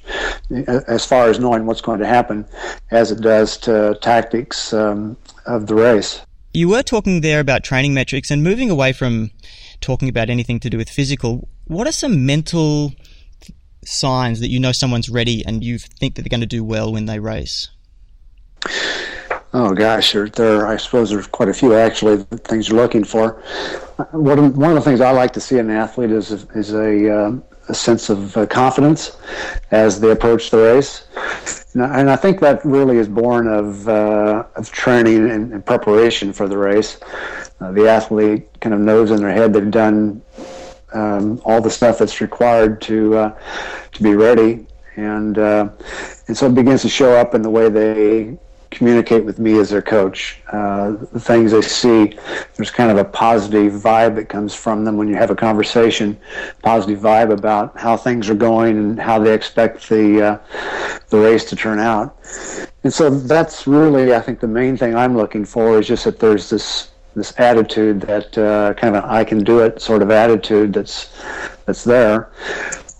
as 0.66 1.04
far 1.04 1.28
as 1.28 1.38
knowing 1.38 1.66
what's 1.66 1.80
going 1.80 1.98
to 2.00 2.06
happen 2.06 2.44
as 2.90 3.10
it 3.10 3.20
does 3.20 3.56
to 3.56 3.96
tactics 4.00 4.72
um, 4.72 5.16
of 5.46 5.66
the 5.66 5.74
race 5.74 6.20
you 6.52 6.68
were 6.68 6.82
talking 6.82 7.20
there 7.20 7.40
about 7.40 7.64
training 7.64 7.94
metrics 7.94 8.30
and 8.30 8.42
moving 8.42 8.70
away 8.70 8.92
from 8.92 9.30
talking 9.80 10.08
about 10.08 10.30
anything 10.30 10.60
to 10.60 10.70
do 10.70 10.76
with 10.76 10.88
physical 10.88 11.48
what 11.66 11.86
are 11.86 11.92
some 11.92 12.26
mental 12.26 12.92
signs 13.84 14.40
that 14.40 14.48
you 14.48 14.58
know 14.58 14.72
someone's 14.72 15.08
ready 15.08 15.44
and 15.46 15.62
you 15.62 15.78
think 15.78 16.14
that 16.14 16.22
they're 16.22 16.30
going 16.30 16.40
to 16.40 16.46
do 16.46 16.64
well 16.64 16.92
when 16.92 17.06
they 17.06 17.18
race 17.18 17.68
Oh 19.56 19.72
gosh, 19.72 20.12
there, 20.12 20.28
there. 20.28 20.66
I 20.66 20.76
suppose 20.76 21.10
there's 21.10 21.28
quite 21.28 21.48
a 21.48 21.54
few 21.54 21.74
actually 21.74 22.24
things 22.24 22.68
you're 22.68 22.76
looking 22.76 23.04
for. 23.04 23.40
One 24.10 24.38
of, 24.40 24.56
one 24.56 24.70
of 24.70 24.74
the 24.74 24.80
things 24.80 25.00
I 25.00 25.12
like 25.12 25.32
to 25.34 25.40
see 25.40 25.58
in 25.58 25.70
an 25.70 25.76
athlete 25.76 26.10
is 26.10 26.32
is 26.32 26.72
a, 26.72 27.08
uh, 27.08 27.36
a 27.68 27.74
sense 27.74 28.10
of 28.10 28.36
uh, 28.36 28.46
confidence 28.46 29.16
as 29.70 30.00
they 30.00 30.10
approach 30.10 30.50
the 30.50 30.58
race, 30.58 31.06
and 31.74 32.10
I 32.10 32.16
think 32.16 32.40
that 32.40 32.64
really 32.64 32.96
is 32.96 33.06
born 33.06 33.46
of 33.46 33.88
uh, 33.88 34.42
of 34.56 34.72
training 34.72 35.30
and, 35.30 35.52
and, 35.52 35.64
preparation 35.64 36.32
for 36.32 36.48
the 36.48 36.58
race. 36.58 36.98
Uh, 37.60 37.70
the 37.70 37.88
athlete 37.88 38.48
kind 38.60 38.74
of 38.74 38.80
knows 38.80 39.12
in 39.12 39.18
their 39.18 39.32
head 39.32 39.52
they've 39.52 39.70
done 39.70 40.20
um, 40.94 41.40
all 41.44 41.60
the 41.60 41.70
stuff 41.70 41.98
that's 41.98 42.20
required 42.20 42.80
to 42.82 43.16
uh, 43.16 43.38
to 43.92 44.02
be 44.02 44.14
ready, 44.14 44.66
and 44.96 45.38
uh, 45.38 45.68
and 46.28 46.36
so 46.36 46.46
it 46.46 46.54
begins 46.54 46.82
to 46.82 46.88
show 46.88 47.12
up 47.12 47.34
in 47.34 47.42
the 47.42 47.50
way 47.50 47.68
they 47.68 48.38
communicate 48.74 49.24
with 49.24 49.38
me 49.38 49.58
as 49.58 49.70
their 49.70 49.82
coach. 49.82 50.40
Uh, 50.52 50.92
the 51.12 51.20
things 51.20 51.52
they 51.52 51.62
see, 51.62 52.18
there's 52.56 52.70
kind 52.70 52.90
of 52.90 52.98
a 52.98 53.04
positive 53.04 53.72
vibe 53.72 54.16
that 54.16 54.28
comes 54.28 54.52
from 54.52 54.84
them 54.84 54.96
when 54.96 55.08
you 55.08 55.14
have 55.14 55.30
a 55.30 55.34
conversation, 55.34 56.18
positive 56.62 56.98
vibe 56.98 57.32
about 57.32 57.78
how 57.78 57.96
things 57.96 58.28
are 58.28 58.34
going 58.34 58.76
and 58.76 59.00
how 59.00 59.18
they 59.18 59.32
expect 59.32 59.88
the 59.88 60.22
uh, 60.22 60.38
the 61.08 61.18
race 61.18 61.44
to 61.44 61.56
turn 61.56 61.78
out. 61.78 62.16
And 62.82 62.92
so 62.92 63.08
that's 63.10 63.66
really, 63.66 64.14
I 64.14 64.20
think, 64.20 64.40
the 64.40 64.48
main 64.48 64.76
thing 64.76 64.94
I'm 64.94 65.16
looking 65.16 65.44
for 65.44 65.78
is 65.78 65.86
just 65.86 66.04
that 66.04 66.18
there's 66.18 66.50
this 66.50 66.90
this 67.14 67.32
attitude 67.38 68.00
that 68.02 68.36
uh, 68.36 68.74
kind 68.74 68.96
of 68.96 69.04
an 69.04 69.10
I 69.10 69.24
can 69.24 69.44
do 69.44 69.60
it 69.60 69.80
sort 69.80 70.02
of 70.02 70.10
attitude 70.10 70.72
that's 70.72 71.10
that's 71.66 71.84
there. 71.84 72.30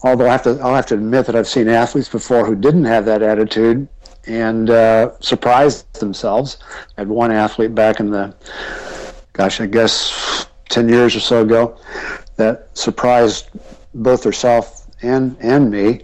Although 0.03 0.29
I 0.29 0.33
have 0.33 0.43
to, 0.43 0.59
I'll 0.61 0.75
have 0.75 0.87
to 0.87 0.95
admit 0.95 1.27
that 1.27 1.35
I've 1.35 1.49
seen 1.49 1.69
athletes 1.69 2.09
before 2.09 2.45
who 2.45 2.55
didn't 2.55 2.85
have 2.85 3.07
that 3.07 3.23
attitude 3.23 3.89
and 4.27 4.71
uh, 4.71 5.19
surprised 5.21 5.93
themselves. 6.01 6.59
I 6.97 7.03
had 7.03 7.09
one 7.09 7.33
athlete 7.33 7.75
back 7.75 8.01
in 8.01 8.11
the, 8.11 8.35
gosh, 9.33 9.61
I 9.61 9.67
guess 9.67 10.47
10 10.69 10.89
years 10.89 11.17
or 11.17 11.21
so 11.21 11.43
ago 11.43 11.79
that 12.37 12.69
surprised 12.75 13.49
both 13.95 14.25
herself 14.25 14.87
and, 15.03 15.37
and 15.41 15.71
me 15.71 16.03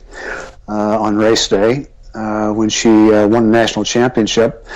uh, 0.68 1.00
on 1.00 1.16
race 1.16 1.48
day 1.48 1.86
uh, 2.14 2.52
when 2.52 2.68
she 2.68 2.88
uh, 2.88 3.26
won 3.26 3.46
the 3.46 3.52
national 3.52 3.84
championship. 3.84 4.66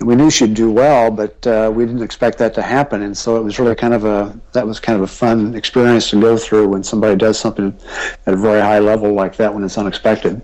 We 0.00 0.16
knew 0.16 0.30
she'd 0.30 0.54
do 0.54 0.70
well, 0.70 1.10
but 1.10 1.46
uh, 1.46 1.70
we 1.74 1.84
didn't 1.84 2.02
expect 2.02 2.38
that 2.38 2.54
to 2.54 2.62
happen. 2.62 3.02
And 3.02 3.16
so 3.16 3.36
it 3.36 3.42
was 3.42 3.58
really 3.58 3.74
kind 3.74 3.92
of 3.92 4.04
a 4.04 4.38
that 4.52 4.66
was 4.66 4.80
kind 4.80 4.96
of 4.96 5.02
a 5.02 5.06
fun 5.06 5.54
experience 5.54 6.10
to 6.10 6.20
go 6.20 6.38
through 6.38 6.68
when 6.68 6.82
somebody 6.82 7.16
does 7.16 7.38
something 7.38 7.78
at 8.26 8.32
a 8.32 8.36
very 8.36 8.60
high 8.60 8.78
level 8.78 9.12
like 9.12 9.36
that 9.36 9.52
when 9.52 9.62
it's 9.62 9.76
unexpected. 9.76 10.40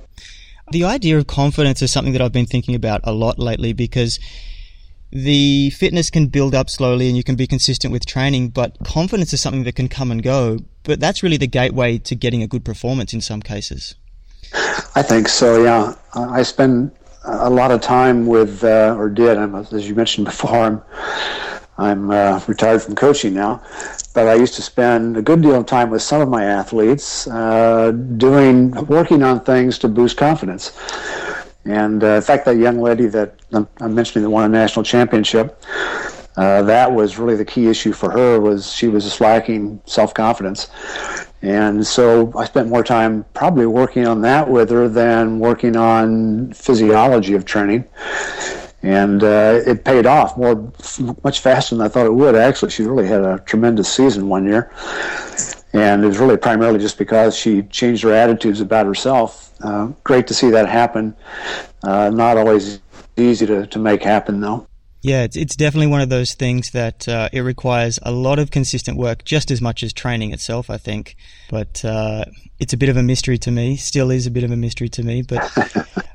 The 0.72 0.84
idea 0.84 1.16
of 1.16 1.26
confidence 1.26 1.80
is 1.80 1.92
something 1.92 2.12
that 2.12 2.20
I've 2.20 2.32
been 2.32 2.46
thinking 2.46 2.74
about 2.74 3.00
a 3.04 3.12
lot 3.12 3.38
lately 3.38 3.72
because 3.72 4.18
the 5.12 5.70
fitness 5.70 6.10
can 6.10 6.26
build 6.26 6.54
up 6.54 6.68
slowly 6.68 7.08
and 7.08 7.16
you 7.16 7.22
can 7.22 7.36
be 7.36 7.46
consistent 7.46 7.92
with 7.92 8.04
training, 8.04 8.50
but 8.50 8.76
confidence 8.84 9.32
is 9.32 9.40
something 9.40 9.62
that 9.64 9.76
can 9.76 9.88
come 9.88 10.10
and 10.10 10.22
go. 10.22 10.58
But 10.82 11.00
that's 11.00 11.22
really 11.22 11.36
the 11.36 11.46
gateway 11.46 11.98
to 11.98 12.14
getting 12.14 12.42
a 12.42 12.46
good 12.46 12.64
performance 12.64 13.14
in 13.14 13.20
some 13.20 13.40
cases. 13.40 13.94
I 14.94 15.02
think 15.02 15.28
so, 15.28 15.62
yeah. 15.62 15.94
I 16.14 16.42
spend 16.42 16.90
a 17.26 17.50
lot 17.50 17.70
of 17.70 17.80
time 17.80 18.26
with, 18.26 18.62
uh, 18.64 18.94
or 18.96 19.08
did, 19.08 19.36
I'm, 19.36 19.54
as 19.54 19.88
you 19.88 19.94
mentioned 19.94 20.26
before, 20.26 20.50
I'm, 20.50 20.82
I'm 21.78 22.10
uh, 22.10 22.40
retired 22.46 22.82
from 22.82 22.94
coaching 22.94 23.34
now, 23.34 23.62
but 24.14 24.26
I 24.26 24.34
used 24.34 24.54
to 24.54 24.62
spend 24.62 25.16
a 25.16 25.22
good 25.22 25.42
deal 25.42 25.54
of 25.54 25.66
time 25.66 25.90
with 25.90 26.02
some 26.02 26.22
of 26.22 26.28
my 26.28 26.44
athletes 26.44 27.26
uh, 27.26 27.90
doing 27.90 28.70
working 28.86 29.22
on 29.22 29.40
things 29.40 29.78
to 29.80 29.88
boost 29.88 30.16
confidence. 30.16 30.72
And 31.66 32.02
uh, 32.02 32.06
in 32.06 32.22
fact, 32.22 32.44
that 32.46 32.56
young 32.56 32.80
lady 32.80 33.06
that 33.06 33.34
I'm 33.52 33.94
mentioning 33.94 34.22
that 34.22 34.30
won 34.30 34.44
a 34.44 34.48
national 34.48 34.84
championship, 34.84 35.60
uh, 36.36 36.62
that 36.62 36.92
was 36.92 37.18
really 37.18 37.36
the 37.36 37.44
key 37.44 37.68
issue 37.68 37.92
for 37.92 38.10
her 38.10 38.40
was 38.40 38.72
she 38.72 38.88
was 38.88 39.04
just 39.04 39.20
lacking 39.20 39.80
self-confidence. 39.86 40.70
And 41.42 41.86
so 41.86 42.32
I 42.36 42.44
spent 42.44 42.68
more 42.68 42.82
time 42.82 43.24
probably 43.34 43.66
working 43.66 44.06
on 44.06 44.20
that 44.22 44.48
with 44.48 44.70
her 44.70 44.88
than 44.88 45.38
working 45.38 45.76
on 45.76 46.52
physiology 46.52 47.34
of 47.34 47.44
training 47.44 47.84
and 48.86 49.24
uh, 49.24 49.60
it 49.66 49.84
paid 49.84 50.06
off 50.06 50.36
more, 50.36 50.72
much 51.24 51.40
faster 51.40 51.74
than 51.74 51.84
I 51.84 51.88
thought 51.88 52.06
it 52.06 52.14
would. 52.14 52.36
Actually, 52.36 52.70
she 52.70 52.84
really 52.84 53.06
had 53.08 53.22
a 53.22 53.40
tremendous 53.40 53.92
season 53.92 54.28
one 54.28 54.46
year, 54.46 54.70
and 55.72 56.04
it 56.04 56.06
was 56.06 56.18
really 56.18 56.36
primarily 56.36 56.78
just 56.78 56.96
because 56.96 57.36
she 57.36 57.62
changed 57.62 58.04
her 58.04 58.12
attitudes 58.12 58.60
about 58.60 58.86
herself. 58.86 59.52
Uh, 59.60 59.86
great 60.04 60.28
to 60.28 60.34
see 60.34 60.50
that 60.50 60.68
happen. 60.68 61.16
Uh, 61.82 62.10
not 62.10 62.36
always 62.36 62.80
easy 63.16 63.44
to, 63.46 63.66
to 63.66 63.78
make 63.80 64.04
happen, 64.04 64.40
though. 64.40 64.68
Yeah, 65.06 65.22
it's, 65.22 65.36
it's 65.36 65.54
definitely 65.54 65.86
one 65.86 66.00
of 66.00 66.08
those 66.08 66.34
things 66.34 66.72
that 66.72 67.06
uh, 67.06 67.28
it 67.32 67.42
requires 67.42 68.00
a 68.02 68.10
lot 68.10 68.40
of 68.40 68.50
consistent 68.50 68.98
work, 68.98 69.24
just 69.24 69.52
as 69.52 69.60
much 69.62 69.84
as 69.84 69.92
training 69.92 70.32
itself, 70.32 70.68
I 70.68 70.78
think. 70.78 71.14
But 71.48 71.84
uh, 71.84 72.24
it's 72.58 72.72
a 72.72 72.76
bit 72.76 72.88
of 72.88 72.96
a 72.96 73.04
mystery 73.04 73.38
to 73.38 73.52
me, 73.52 73.76
still 73.76 74.10
is 74.10 74.26
a 74.26 74.32
bit 74.32 74.42
of 74.42 74.50
a 74.50 74.56
mystery 74.56 74.88
to 74.88 75.04
me. 75.04 75.22
But 75.22 75.48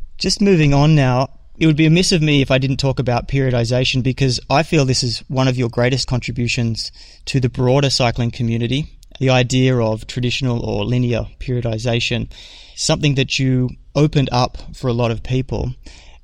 just 0.18 0.42
moving 0.42 0.74
on 0.74 0.94
now, 0.94 1.30
it 1.58 1.68
would 1.68 1.78
be 1.78 1.86
amiss 1.86 2.12
of 2.12 2.22
me 2.22 2.42
if 2.42 2.52
I 2.52 2.58
didn't 2.58 2.82
talk 2.82 3.00
about 3.00 3.30
periodization 3.30 4.04
because 4.04 4.42
I 4.50 4.62
feel 4.62 4.84
this 4.84 5.04
is 5.04 5.20
one 5.30 5.48
of 5.48 5.58
your 5.58 5.70
greatest 5.70 6.10
contributions 6.10 6.92
to 7.28 7.40
the 7.40 7.48
broader 7.48 7.90
cycling 7.90 8.32
community. 8.32 8.98
The 9.22 9.30
idea 9.30 9.78
of 9.78 10.06
traditional 10.06 10.66
or 10.66 10.84
linear 10.84 11.28
periodization, 11.40 12.30
something 12.76 13.16
that 13.16 13.40
you 13.40 13.70
opened 13.96 14.28
up 14.34 14.58
for 14.76 14.90
a 14.90 14.94
lot 14.94 15.12
of 15.12 15.24
people. 15.24 15.76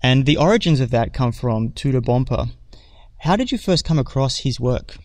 And 0.04 0.26
the 0.26 0.36
origins 0.36 0.82
of 0.82 0.92
that 0.92 1.14
come 1.14 1.32
from 1.32 1.72
Tudor 1.72 2.02
Bompa. 2.02 2.52
How 3.20 3.36
did 3.36 3.52
you 3.52 3.58
first 3.58 3.84
come 3.84 4.00
across 4.00 4.38
his 4.40 4.60
work? 4.60 4.98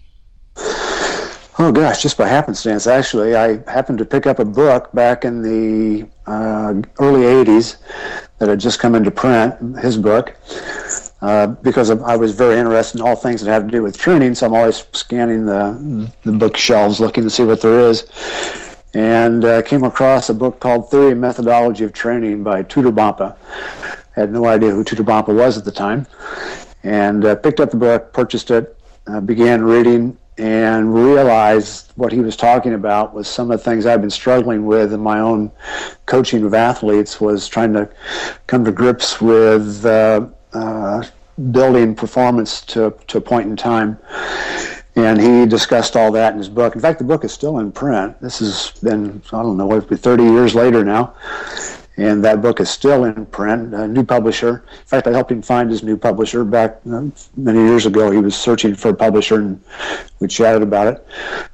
Oh 1.59 1.71
gosh, 1.71 2.02
just 2.02 2.16
by 2.16 2.28
happenstance. 2.28 2.87
Actually, 2.87 3.37
I 3.37 3.59
happened 3.71 3.99
to 3.99 4.04
pick 4.04 4.26
up 4.26 4.38
a 4.38 4.45
book 4.45 4.90
back 4.92 5.25
in 5.25 5.42
the 5.42 6.09
uh, 6.26 6.75
early 6.99 7.23
'80s 7.23 7.76
that 8.38 8.49
had 8.49 8.59
just 8.59 8.78
come 8.78 8.95
into 8.95 9.11
print. 9.11 9.78
His 9.78 9.97
book, 9.97 10.35
uh, 11.21 11.49
because 11.49 11.90
I 11.90 12.16
was 12.16 12.33
very 12.33 12.59
interested 12.59 13.00
in 13.00 13.07
all 13.07 13.16
things 13.16 13.42
that 13.42 13.50
have 13.50 13.66
to 13.66 13.71
do 13.71 13.83
with 13.83 13.99
training. 13.99 14.35
So 14.35 14.47
I'm 14.47 14.54
always 14.54 14.85
scanning 14.92 15.47
the 15.47 16.11
the 16.25 16.33
bookshelves, 16.33 17.00
looking 17.00 17.25
to 17.25 17.31
see 17.31 17.45
what 17.45 17.61
there 17.61 17.81
is. 17.81 18.07
And 18.95 19.45
uh, 19.45 19.62
came 19.62 19.85
across 19.85 20.28
a 20.28 20.35
book 20.35 20.61
called 20.61 20.90
Theory 20.90 21.12
and 21.12 21.21
Methodology 21.21 21.85
of 21.85 21.92
Training 21.92 22.42
by 22.42 22.62
Tudor 22.62 22.92
Bompa. 22.92 23.37
I 24.16 24.21
had 24.21 24.33
no 24.33 24.45
idea 24.47 24.71
who 24.71 24.85
Tudor 24.85 25.04
Bompa 25.04 25.35
was 25.35 25.57
at 25.57 25.64
the 25.64 25.73
time, 25.73 26.07
and 26.82 27.24
uh, 27.24 27.36
picked 27.36 27.60
up 27.60 27.70
the 27.70 27.76
book, 27.76 28.12
purchased 28.12 28.50
it, 28.50 28.76
uh, 29.06 29.20
began 29.20 29.62
reading, 29.62 30.16
and 30.38 30.94
realized 30.94 31.92
what 31.96 32.10
he 32.10 32.20
was 32.20 32.36
talking 32.36 32.74
about 32.74 33.14
was 33.14 33.28
some 33.28 33.50
of 33.50 33.58
the 33.58 33.64
things 33.64 33.84
I've 33.84 34.00
been 34.00 34.10
struggling 34.10 34.64
with 34.64 34.92
in 34.92 35.00
my 35.00 35.20
own 35.20 35.50
coaching 36.06 36.44
of 36.44 36.54
athletes 36.54 37.20
was 37.20 37.48
trying 37.48 37.72
to 37.74 37.88
come 38.46 38.64
to 38.64 38.72
grips 38.72 39.20
with 39.20 39.84
uh, 39.84 40.26
uh, 40.54 41.04
building 41.50 41.94
performance 41.94 42.62
to, 42.62 42.94
to 43.08 43.18
a 43.18 43.20
point 43.20 43.48
in 43.48 43.56
time. 43.56 43.98
And 44.96 45.20
he 45.20 45.46
discussed 45.46 45.96
all 45.96 46.12
that 46.12 46.32
in 46.32 46.38
his 46.38 46.48
book. 46.48 46.74
In 46.74 46.80
fact, 46.80 46.98
the 46.98 47.04
book 47.04 47.24
is 47.24 47.32
still 47.32 47.58
in 47.58 47.72
print. 47.72 48.20
This 48.20 48.40
has 48.40 48.72
been, 48.82 49.22
I 49.32 49.42
don't 49.42 49.56
know, 49.56 49.66
what, 49.66 49.88
30 49.88 50.22
years 50.22 50.54
later 50.54 50.84
now 50.84 51.14
and 51.96 52.25
that 52.25 52.40
book 52.40 52.61
is 52.61 52.70
still 52.70 53.04
in 53.04 53.26
print. 53.26 53.75
A 53.75 53.87
new 53.87 54.04
publisher. 54.04 54.64
In 54.70 54.87
fact, 54.87 55.06
I 55.06 55.12
helped 55.12 55.30
him 55.30 55.42
find 55.42 55.70
his 55.70 55.82
new 55.82 55.96
publisher 55.96 56.44
back 56.44 56.80
uh, 56.90 57.02
many 57.37 57.58
years 57.58 57.87
ago. 57.87 58.11
He 58.11 58.18
was 58.18 58.34
searching 58.34 58.75
for 58.75 58.90
a 58.90 58.94
publisher, 58.94 59.37
and 59.37 59.62
we 60.20 60.28
chatted 60.28 60.62
about 60.62 60.87
it. 60.87 61.06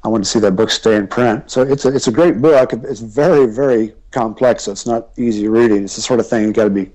I 0.05 0.09
wanted 0.09 0.25
to 0.25 0.31
see 0.31 0.39
that 0.41 0.53
book 0.53 0.71
stay 0.71 0.97
in 0.97 1.09
print. 1.09 1.51
So 1.51 1.63
it's 1.63 1.85
a, 1.85 1.95
it's 1.95 2.09
a 2.09 2.13
great 2.13 2.41
book. 2.41 2.73
It's 2.73 3.01
very 3.01 3.47
very 3.47 3.95
complex. 4.11 4.65
So 4.65 4.73
it's 4.73 4.87
not 4.87 5.09
easy 5.17 5.49
reading. 5.49 5.85
It's 5.85 5.97
the 5.97 6.03
sort 6.03 6.21
of 6.21 6.29
thing 6.29 6.45
you 6.45 6.53
got 6.53 6.65
to 6.65 6.71
be 6.71 6.91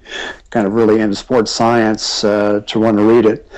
kind 0.50 0.66
of 0.66 0.74
really 0.74 1.02
into 1.02 1.16
sports 1.16 1.52
science 1.52 2.24
uh, 2.24 2.62
to 2.66 2.80
want 2.80 2.98
to 2.98 3.04
read 3.04 3.26
it. 3.26 3.50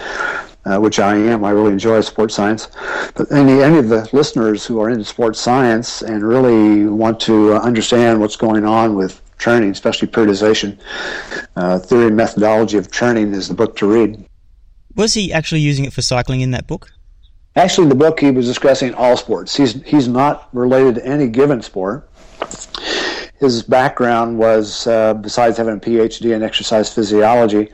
Uh, 0.67 0.79
which 0.79 0.97
I 0.97 1.15
am. 1.15 1.45
I 1.45 1.51
really 1.51 1.71
enjoy 1.71 2.01
sports 2.01 2.33
science. 2.33 2.69
But 3.13 3.31
any 3.31 3.61
any 3.61 3.77
of 3.77 3.87
the 3.87 4.09
listeners 4.13 4.65
who 4.65 4.79
are 4.79 4.89
into 4.89 5.05
sports 5.05 5.39
science 5.39 6.01
and 6.01 6.23
really 6.23 6.87
want 6.87 7.19
to 7.19 7.53
understand 7.53 8.19
what's 8.19 8.35
going 8.35 8.65
on 8.65 8.95
with 8.95 9.21
training, 9.37 9.71
especially 9.71 10.07
periodization. 10.07 10.77
Uh, 11.55 11.79
Theory 11.79 12.07
and 12.07 12.15
Methodology 12.15 12.77
of 12.77 12.91
Training 12.91 13.33
is 13.33 13.47
the 13.47 13.53
book 13.53 13.75
to 13.77 13.91
read. 13.91 14.25
Was 14.95 15.13
he 15.13 15.33
actually 15.33 15.61
using 15.61 15.85
it 15.85 15.93
for 15.93 16.01
cycling 16.01 16.41
in 16.41 16.51
that 16.51 16.67
book? 16.67 16.91
Actually, 17.55 17.87
the 17.87 17.95
book 17.95 18.19
he 18.19 18.31
was 18.31 18.45
discussing 18.45 18.93
all 18.93 19.15
sports. 19.15 19.55
He's 19.55 19.81
he's 19.83 20.07
not 20.07 20.49
related 20.53 20.95
to 20.95 21.05
any 21.05 21.27
given 21.27 21.61
sport. 21.61 22.09
His 23.39 23.63
background 23.63 24.37
was, 24.37 24.87
uh, 24.87 25.13
besides 25.15 25.57
having 25.57 25.75
a 25.75 25.79
PhD 25.79 26.33
in 26.35 26.43
exercise 26.43 26.93
physiology, 26.93 27.69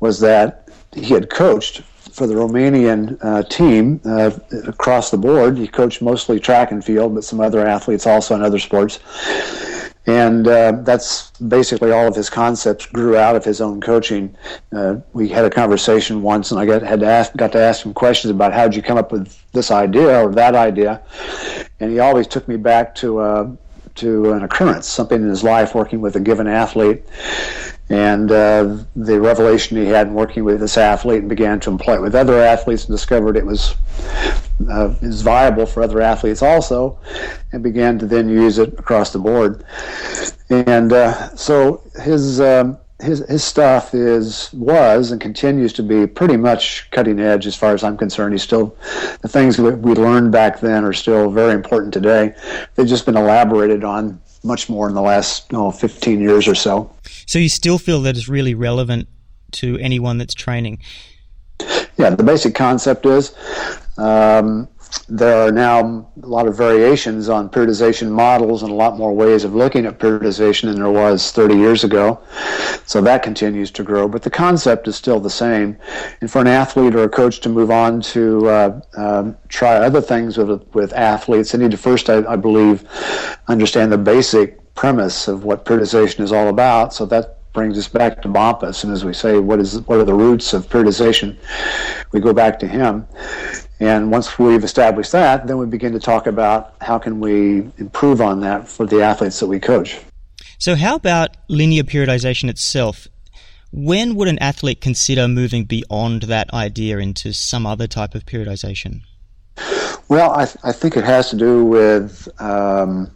was 0.00 0.20
that 0.20 0.68
he 0.92 1.12
had 1.14 1.30
coached 1.30 1.82
for 2.12 2.26
the 2.26 2.34
Romanian 2.34 3.18
uh, 3.22 3.42
team 3.44 4.00
uh, 4.04 4.30
across 4.66 5.10
the 5.10 5.16
board. 5.16 5.56
He 5.56 5.66
coached 5.66 6.02
mostly 6.02 6.38
track 6.38 6.70
and 6.70 6.84
field, 6.84 7.14
but 7.14 7.24
some 7.24 7.40
other 7.40 7.66
athletes 7.66 8.06
also 8.06 8.34
in 8.34 8.42
other 8.42 8.58
sports 8.58 8.98
and 10.06 10.48
uh, 10.48 10.72
that's 10.82 11.30
basically 11.32 11.92
all 11.92 12.08
of 12.08 12.16
his 12.16 12.28
concepts 12.28 12.86
grew 12.86 13.16
out 13.16 13.36
of 13.36 13.44
his 13.44 13.60
own 13.60 13.80
coaching. 13.80 14.36
Uh, 14.72 14.96
we 15.12 15.28
had 15.28 15.44
a 15.44 15.50
conversation 15.50 16.22
once, 16.22 16.50
and 16.50 16.58
I 16.58 16.66
got 16.66 16.82
had 16.82 17.00
to 17.00 17.06
ask, 17.06 17.32
got 17.36 17.52
to 17.52 17.60
ask 17.60 17.86
him 17.86 17.94
questions 17.94 18.30
about 18.30 18.52
how 18.52 18.64
did 18.64 18.74
you 18.74 18.82
come 18.82 18.98
up 18.98 19.12
with 19.12 19.40
this 19.52 19.70
idea 19.70 20.24
or 20.24 20.32
that 20.32 20.54
idea, 20.54 21.02
and 21.80 21.90
he 21.90 22.00
always 22.00 22.26
took 22.26 22.48
me 22.48 22.56
back 22.56 22.94
to 22.96 23.18
uh, 23.20 23.50
to 23.96 24.32
an 24.32 24.42
occurrence, 24.42 24.88
something 24.88 25.20
in 25.20 25.28
his 25.28 25.44
life 25.44 25.74
working 25.74 26.00
with 26.00 26.16
a 26.16 26.20
given 26.20 26.46
athlete, 26.46 27.02
and 27.92 28.32
uh, 28.32 28.78
the 28.96 29.20
revelation 29.20 29.76
he 29.76 29.84
had 29.84 30.06
in 30.06 30.14
working 30.14 30.44
with 30.44 30.60
this 30.60 30.78
athlete 30.78 31.20
and 31.20 31.28
began 31.28 31.60
to 31.60 31.68
employ 31.68 31.96
it 31.96 32.00
with 32.00 32.14
other 32.14 32.42
athletes 32.42 32.86
and 32.86 32.94
discovered 32.94 33.36
it 33.36 33.44
was 33.44 33.74
uh, 34.70 34.94
is 35.02 35.20
viable 35.20 35.66
for 35.66 35.82
other 35.82 36.00
athletes 36.00 36.40
also, 36.40 36.98
and 37.52 37.62
began 37.62 37.98
to 37.98 38.06
then 38.06 38.30
use 38.30 38.56
it 38.56 38.78
across 38.78 39.12
the 39.12 39.18
board. 39.18 39.64
And 40.48 40.90
uh, 40.90 41.36
so 41.36 41.82
his 42.02 42.40
um, 42.40 42.78
his 42.98 43.18
his 43.28 43.44
stuff 43.44 43.92
is 43.92 44.50
was 44.54 45.10
and 45.10 45.20
continues 45.20 45.74
to 45.74 45.82
be 45.82 46.06
pretty 46.06 46.38
much 46.38 46.90
cutting 46.92 47.20
edge 47.20 47.46
as 47.46 47.56
far 47.56 47.74
as 47.74 47.84
I'm 47.84 47.98
concerned. 47.98 48.32
He's 48.32 48.42
still 48.42 48.74
the 49.20 49.28
things 49.28 49.58
that 49.58 49.78
we 49.80 49.92
learned 49.92 50.32
back 50.32 50.60
then 50.60 50.84
are 50.84 50.94
still 50.94 51.30
very 51.30 51.52
important 51.52 51.92
today. 51.92 52.34
They've 52.74 52.86
just 52.86 53.04
been 53.04 53.18
elaborated 53.18 53.84
on 53.84 54.18
much 54.44 54.68
more 54.68 54.88
in 54.88 54.94
the 54.94 55.02
last 55.02 55.52
oh, 55.52 55.70
15 55.70 56.20
years 56.20 56.48
or 56.48 56.54
so. 56.54 56.90
So 57.26 57.38
you 57.38 57.48
still 57.48 57.78
feel 57.78 58.00
that 58.02 58.16
it's 58.16 58.28
really 58.28 58.54
relevant 58.54 59.08
to 59.52 59.78
anyone 59.78 60.18
that's 60.18 60.34
training? 60.34 60.78
Yeah, 61.96 62.10
the 62.10 62.24
basic 62.24 62.54
concept 62.54 63.06
is 63.06 63.34
um, 63.98 64.68
there 65.08 65.48
are 65.48 65.52
now 65.52 66.10
a 66.22 66.26
lot 66.26 66.46
of 66.46 66.56
variations 66.56 67.28
on 67.28 67.48
periodization 67.48 68.10
models 68.10 68.62
and 68.62 68.70
a 68.70 68.74
lot 68.74 68.96
more 68.96 69.14
ways 69.14 69.44
of 69.44 69.54
looking 69.54 69.86
at 69.86 69.98
periodization 69.98 70.62
than 70.62 70.76
there 70.76 70.90
was 70.90 71.32
30 71.32 71.56
years 71.56 71.84
ago. 71.84 72.20
So 72.86 73.00
that 73.02 73.22
continues 73.22 73.70
to 73.72 73.82
grow, 73.82 74.08
but 74.08 74.22
the 74.22 74.30
concept 74.30 74.88
is 74.88 74.96
still 74.96 75.20
the 75.20 75.30
same. 75.30 75.76
And 76.20 76.30
for 76.30 76.40
an 76.40 76.46
athlete 76.46 76.94
or 76.94 77.04
a 77.04 77.08
coach 77.08 77.40
to 77.40 77.48
move 77.48 77.70
on 77.70 78.00
to 78.02 78.48
uh, 78.48 78.80
um, 78.96 79.36
try 79.48 79.76
other 79.76 80.00
things 80.00 80.36
with, 80.36 80.62
with 80.74 80.92
athletes, 80.92 81.52
they 81.52 81.58
need 81.58 81.70
to 81.70 81.76
first, 81.76 82.10
I, 82.10 82.24
I 82.26 82.36
believe, 82.36 82.84
understand 83.48 83.92
the 83.92 83.98
basic 83.98 84.61
premise 84.74 85.28
of 85.28 85.44
what 85.44 85.64
periodization 85.64 86.20
is 86.20 86.32
all 86.32 86.48
about. 86.48 86.94
So 86.94 87.06
that 87.06 87.38
brings 87.52 87.78
us 87.78 87.88
back 87.88 88.22
to 88.22 88.28
Bompas. 88.28 88.84
And 88.84 88.92
as 88.92 89.04
we 89.04 89.12
say, 89.12 89.38
what 89.38 89.58
is 89.60 89.80
what 89.82 89.98
are 89.98 90.04
the 90.04 90.14
roots 90.14 90.52
of 90.54 90.68
periodization? 90.68 91.36
We 92.12 92.20
go 92.20 92.32
back 92.32 92.58
to 92.60 92.66
him. 92.66 93.06
And 93.80 94.10
once 94.10 94.38
we've 94.38 94.64
established 94.64 95.12
that, 95.12 95.46
then 95.46 95.58
we 95.58 95.66
begin 95.66 95.92
to 95.92 96.00
talk 96.00 96.26
about 96.26 96.74
how 96.80 96.98
can 96.98 97.20
we 97.20 97.68
improve 97.78 98.20
on 98.20 98.40
that 98.40 98.68
for 98.68 98.86
the 98.86 99.02
athletes 99.02 99.40
that 99.40 99.48
we 99.48 99.58
coach. 99.58 99.98
So 100.58 100.76
how 100.76 100.94
about 100.94 101.36
linear 101.48 101.82
periodization 101.82 102.48
itself? 102.48 103.08
When 103.72 104.14
would 104.14 104.28
an 104.28 104.38
athlete 104.38 104.80
consider 104.80 105.26
moving 105.26 105.64
beyond 105.64 106.22
that 106.24 106.52
idea 106.52 106.98
into 106.98 107.32
some 107.32 107.66
other 107.66 107.86
type 107.86 108.14
of 108.14 108.24
periodization? 108.26 109.00
Well, 110.08 110.30
I, 110.32 110.44
th- 110.44 110.58
I 110.62 110.72
think 110.72 110.96
it 110.96 111.04
has 111.04 111.30
to 111.30 111.36
do 111.36 111.64
with 111.64 112.28
um, 112.38 113.10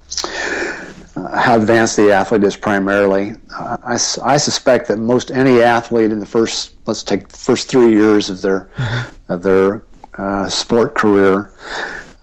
how 1.16 1.57
advanced 1.57 1.96
the 1.96 2.12
athlete 2.12 2.44
is 2.44 2.57
primarily. 2.57 3.35
Uh, 3.55 3.76
I, 3.83 3.94
I 4.22 4.37
suspect 4.37 4.88
that 4.88 4.98
most 4.98 5.31
any 5.31 5.62
athlete 5.62 6.12
in 6.12 6.20
the 6.20 6.26
first, 6.26 6.74
let's 6.87 7.02
take 7.02 7.29
the 7.29 7.37
first 7.37 7.68
three 7.70 7.90
years 7.90 8.29
of 8.29 8.42
their 8.42 8.68
of 9.29 9.42
their 9.42 9.85
uh, 10.18 10.48
sport 10.48 10.94
career, 10.94 11.52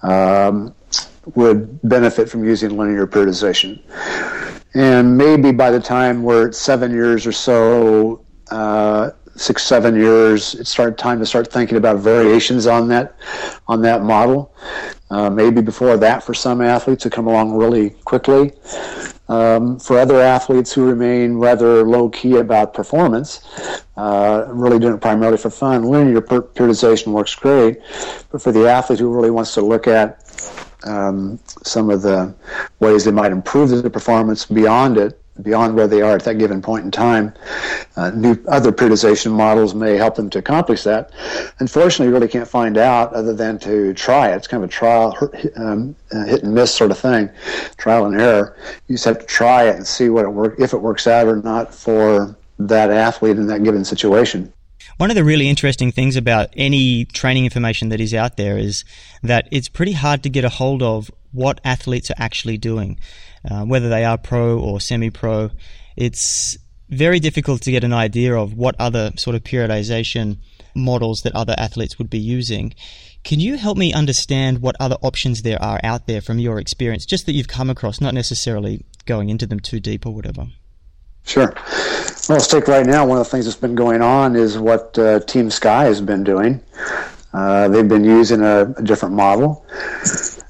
um, 0.04 0.74
would 1.36 1.80
benefit 1.84 2.30
from 2.30 2.44
using 2.44 2.78
linear 2.78 3.08
periodization. 3.08 3.82
And 4.76 5.18
maybe 5.18 5.52
by 5.52 5.72
the 5.72 5.80
time 5.80 6.24
we're 6.24 6.48
at 6.48 6.56
seven 6.56 6.92
years 6.92 7.28
or 7.28 7.32
so, 7.32 8.26
uh, 8.52 9.12
six 9.36 9.64
seven 9.64 9.96
years, 9.96 10.56
it's 10.56 10.70
start 10.70 10.98
time 10.98 11.20
to 11.20 11.26
start 11.26 11.52
thinking 11.52 11.78
about 11.78 11.98
variations 11.98 12.68
on 12.68 12.88
that 12.90 13.16
on 13.68 13.82
that 13.82 14.04
model. 14.04 14.54
Uh, 15.14 15.30
maybe 15.30 15.62
before 15.62 15.96
that 15.96 16.24
for 16.24 16.34
some 16.34 16.60
athletes 16.60 17.04
who 17.04 17.10
come 17.10 17.28
along 17.28 17.54
really 17.54 17.92
quickly. 18.04 18.52
Um, 19.30 19.80
for 19.80 20.00
other 20.00 20.20
athletes 20.20 20.74
who 20.74 20.86
remain 20.86 21.36
rather 21.36 21.84
low 21.84 22.10
key 22.10 22.38
about 22.38 22.74
performance, 22.74 23.42
uh, 23.96 24.46
really 24.50 24.80
doing 24.80 24.96
it 24.96 25.02
primarily 25.02 25.38
for 25.38 25.52
fun, 25.52 25.84
linear 25.84 26.20
periodization 26.20 27.14
works 27.14 27.36
great. 27.36 27.78
But 28.32 28.42
for 28.42 28.52
the 28.52 28.68
athlete 28.68 29.00
who 29.00 29.14
really 29.14 29.30
wants 29.30 29.54
to 29.54 29.62
look 29.62 29.88
at 29.88 30.20
um, 30.84 31.40
some 31.64 31.90
of 31.92 32.02
the 32.02 32.34
ways 32.80 33.06
they 33.06 33.12
might 33.12 33.32
improve 33.32 33.70
their 33.70 33.90
performance 33.90 34.46
beyond 34.46 34.98
it, 34.98 35.23
beyond 35.42 35.76
where 35.76 35.88
they 35.88 36.02
are 36.02 36.16
at 36.16 36.24
that 36.24 36.38
given 36.38 36.62
point 36.62 36.86
in 36.86 36.92
time. 36.92 37.34
Uh, 37.96 38.12
new 38.12 38.38
other 38.48 38.72
periodization 38.72 39.32
models 39.32 39.74
may 39.74 39.96
help 39.96 40.16
them 40.16 40.30
to 40.30 40.40
accomplish 40.40 40.84
that. 40.84 41.12
Unfortunately, 41.60 42.08
you 42.08 42.14
really 42.14 42.28
can't 42.28 42.48
find 42.48 42.78
out 42.78 43.14
other 43.14 43.34
than 43.34 43.58
to 43.60 43.94
try 43.94 44.30
it. 44.32 44.36
It's 44.36 44.48
kind 44.48 44.64
of 44.64 44.70
a 44.70 44.72
trial, 44.72 45.18
um, 45.56 45.96
uh, 46.12 46.26
hit 46.26 46.44
and 46.44 46.54
miss 46.54 46.74
sort 46.74 46.92
of 46.92 47.00
thing, 47.00 47.30
trial 47.78 48.06
and 48.06 48.20
error. 48.20 48.56
You 48.88 48.96
just 48.96 49.06
have 49.06 49.20
to 49.20 49.26
try 49.26 49.64
it 49.64 49.76
and 49.76 49.88
see 49.88 50.10
what 50.10 50.26
it 50.26 50.30
work 50.30 50.60
if 50.60 50.74
it 50.74 50.78
works 50.78 51.08
out 51.08 51.28
or 51.28 51.38
not 51.38 51.74
for 51.74 52.38
that 52.60 52.92
athlete 52.92 53.38
in 53.38 53.48
that 53.48 53.64
given 53.64 53.84
situation. 53.84 54.54
One 54.98 55.10
of 55.10 55.16
the 55.16 55.24
really 55.24 55.50
interesting 55.50 55.92
things 55.92 56.16
about 56.16 56.50
any 56.56 57.06
training 57.06 57.46
information 57.46 57.90
that 57.90 58.00
is 58.00 58.14
out 58.14 58.38
there 58.38 58.58
is 58.58 58.86
that 59.24 59.48
it's 59.52 59.68
pretty 59.68 59.94
hard 59.94 60.22
to 60.24 60.30
get 60.30 60.46
a 60.46 60.50
hold 60.50 60.84
of 60.84 61.10
what 61.32 61.60
athletes 61.64 62.12
are 62.12 62.16
actually 62.18 62.58
doing, 62.58 63.00
uh, 63.50 63.64
whether 63.64 63.90
they 63.90 64.06
are 64.06 64.18
pro 64.18 64.60
or 64.60 64.80
semi 64.80 65.10
pro. 65.10 65.52
It's 65.96 66.58
very 66.90 67.20
difficult 67.20 67.62
to 67.64 67.72
get 67.72 67.84
an 67.84 67.94
idea 67.94 68.36
of 68.36 68.54
what 68.54 68.76
other 68.80 69.12
sort 69.18 69.36
of 69.36 69.44
periodization 69.44 70.38
models 70.76 71.22
that 71.22 71.36
other 71.36 71.56
athletes 71.58 71.98
would 71.98 72.10
be 72.10 72.20
using. 72.20 72.74
Can 73.24 73.40
you 73.40 73.58
help 73.58 73.78
me 73.78 73.94
understand 73.94 74.60
what 74.60 74.76
other 74.80 74.98
options 75.02 75.44
there 75.44 75.62
are 75.62 75.80
out 75.84 76.08
there 76.08 76.22
from 76.22 76.40
your 76.40 76.60
experience, 76.60 77.06
just 77.06 77.26
that 77.26 77.34
you've 77.34 77.48
come 77.48 77.70
across, 77.70 78.02
not 78.02 78.14
necessarily 78.14 78.86
going 79.06 79.30
into 79.30 79.46
them 79.46 79.60
too 79.60 79.80
deep 79.80 80.06
or 80.06 80.14
whatever? 80.14 80.48
Sure. 81.26 81.54
Well, 81.56 82.38
let's 82.38 82.48
take 82.48 82.68
right 82.68 82.86
now. 82.86 83.06
One 83.06 83.18
of 83.18 83.26
the 83.26 83.30
things 83.30 83.46
that's 83.46 83.58
been 83.58 83.76
going 83.76 84.02
on 84.02 84.36
is 84.36 84.58
what 84.58 84.98
uh, 85.00 85.22
Team 85.22 85.50
Sky 85.50 85.86
has 85.86 86.02
been 86.02 86.24
doing. 86.24 86.62
Uh, 87.34 87.70
they've 87.70 87.88
been 87.88 88.04
using 88.04 88.42
a, 88.42 88.74
a 88.78 88.84
different 88.84 89.16
model. 89.16 89.66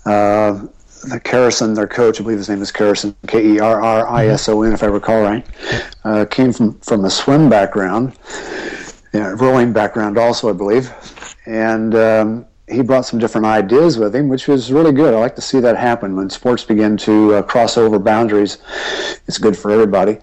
Uh, 0.06 0.66
the 1.04 1.20
Kerrison, 1.20 1.76
their 1.76 1.88
coach, 1.88 2.20
I 2.20 2.24
believe 2.24 2.38
his 2.38 2.50
name 2.50 2.62
is 2.62 2.72
Kerrison, 2.72 3.16
K 3.28 3.46
E 3.46 3.60
R 3.60 3.82
R 3.82 4.08
I 4.08 4.28
S 4.28 4.48
O 4.50 4.64
N, 4.64 4.74
if 4.74 4.84
I 4.84 4.88
recall 4.88 5.22
right, 5.22 5.46
uh, 6.04 6.26
came 6.26 6.54
from, 6.54 6.80
from 6.80 7.06
a 7.06 7.10
swim 7.10 7.50
background, 7.50 8.14
yeah, 9.14 9.36
rowing 9.38 9.74
background 9.74 10.18
also, 10.18 10.50
I 10.50 10.54
believe. 10.54 10.92
And 11.46 11.94
um, 11.96 12.46
he 12.70 12.82
brought 12.82 13.06
some 13.06 13.20
different 13.20 13.46
ideas 13.46 13.98
with 13.98 14.16
him, 14.16 14.30
which 14.30 14.48
was 14.48 14.72
really 14.72 14.92
good. 14.92 15.14
I 15.14 15.20
like 15.20 15.36
to 15.36 15.42
see 15.42 15.60
that 15.60 15.78
happen 15.78 16.16
when 16.16 16.30
sports 16.30 16.64
begin 16.64 16.98
to 16.98 17.36
uh, 17.36 17.42
cross 17.44 17.78
over 17.78 18.00
boundaries. 18.00 18.58
It's 19.28 19.38
good 19.38 19.58
for 19.58 19.72
everybody. 19.72 20.20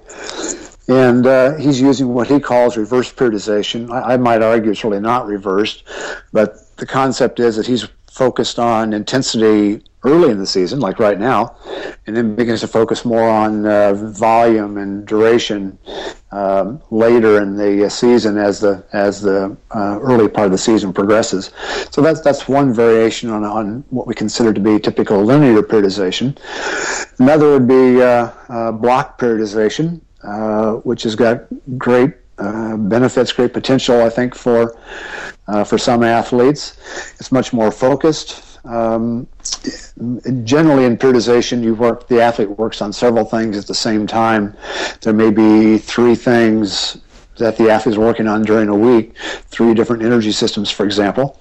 And 0.89 1.27
uh, 1.27 1.57
he's 1.57 1.81
using 1.81 2.13
what 2.15 2.27
he 2.27 2.41
calls 2.41 2.77
reverse 2.77 3.13
periodization. 3.13 3.91
I, 3.91 4.15
I 4.15 4.17
might 4.17 4.43
argue 4.43 4.73
it's 4.73 4.83
really 4.83 4.99
not 4.99 5.27
reversed, 5.27 5.85
but 6.33 6.77
the 6.79 6.87
concept 6.87 7.39
is 7.39 7.57
that 7.57 7.67
he's 7.67 7.87
focused 8.21 8.59
on 8.59 8.93
intensity 8.93 9.83
early 10.03 10.31
in 10.31 10.39
the 10.39 10.47
season, 10.47 10.79
like 10.79 10.99
right 10.99 11.19
now, 11.19 11.57
and 12.07 12.15
then 12.15 12.35
begins 12.35 12.61
to 12.61 12.69
focus 12.69 13.03
more 13.03 13.27
on 13.27 13.65
uh, 13.65 13.95
volume 13.95 14.77
and 14.77 15.07
duration 15.07 15.79
um, 16.31 16.83
later 16.91 17.43
in 17.43 17.57
the 17.57 17.89
season 17.89 18.37
as 18.37 18.61
the 18.61 18.85
as 18.93 19.23
the 19.23 19.57
uh, 19.71 19.99
early 20.03 20.29
part 20.29 20.45
of 20.45 20.53
the 20.53 20.59
season 20.59 20.93
progresses. 20.93 21.51
So 21.91 22.03
that's 22.03 22.21
that's 22.21 22.47
one 22.47 22.75
variation 22.75 23.31
on 23.31 23.43
on 23.43 23.85
what 23.89 24.07
we 24.07 24.15
consider 24.15 24.53
to 24.53 24.61
be 24.61 24.79
typical 24.79 25.25
linear 25.25 25.63
periodization. 25.63 26.39
Another 27.19 27.49
would 27.53 27.67
be 27.67 28.03
uh, 28.03 28.31
uh 28.51 28.73
block 28.73 29.19
periodization, 29.19 30.03
uh, 30.23 30.73
which 30.89 31.05
has 31.05 31.15
got 31.15 31.47
great 31.79 32.20
uh, 32.41 32.77
benefits, 32.77 33.33
great 33.33 33.53
potential, 33.53 34.03
I 34.03 34.11
think, 34.11 34.35
for 34.35 34.77
uh, 35.49 35.65
for 35.65 35.79
some 35.79 36.03
athletes. 36.03 36.77
It's 37.19 37.31
much 37.31 37.53
more 37.53 37.71
focused. 37.71 38.59
Um, 38.65 39.27
generally, 40.45 40.85
in 40.85 40.97
periodization, 40.97 41.63
you 41.63 41.75
work 41.75 42.09
the 42.09 42.21
athlete 42.21 42.51
works 42.51 42.83
on 42.83 42.93
several 42.93 43.25
things 43.25 43.57
at 43.57 43.67
the 43.67 43.75
same 43.75 44.07
time. 44.07 44.57
There 45.01 45.13
may 45.13 45.31
be 45.31 45.79
three 45.79 46.15
things 46.15 46.99
that 47.37 47.57
the 47.57 47.71
athlete 47.71 47.95
is 47.95 47.99
working 47.99 48.29
on 48.29 48.43
during 48.43 48.69
a 48.69 48.75
week, 48.75 49.17
three 49.49 49.75
different 49.75 50.03
energy 50.03 50.33
systems, 50.33 50.71
for 50.71 50.85
example. 50.85 51.39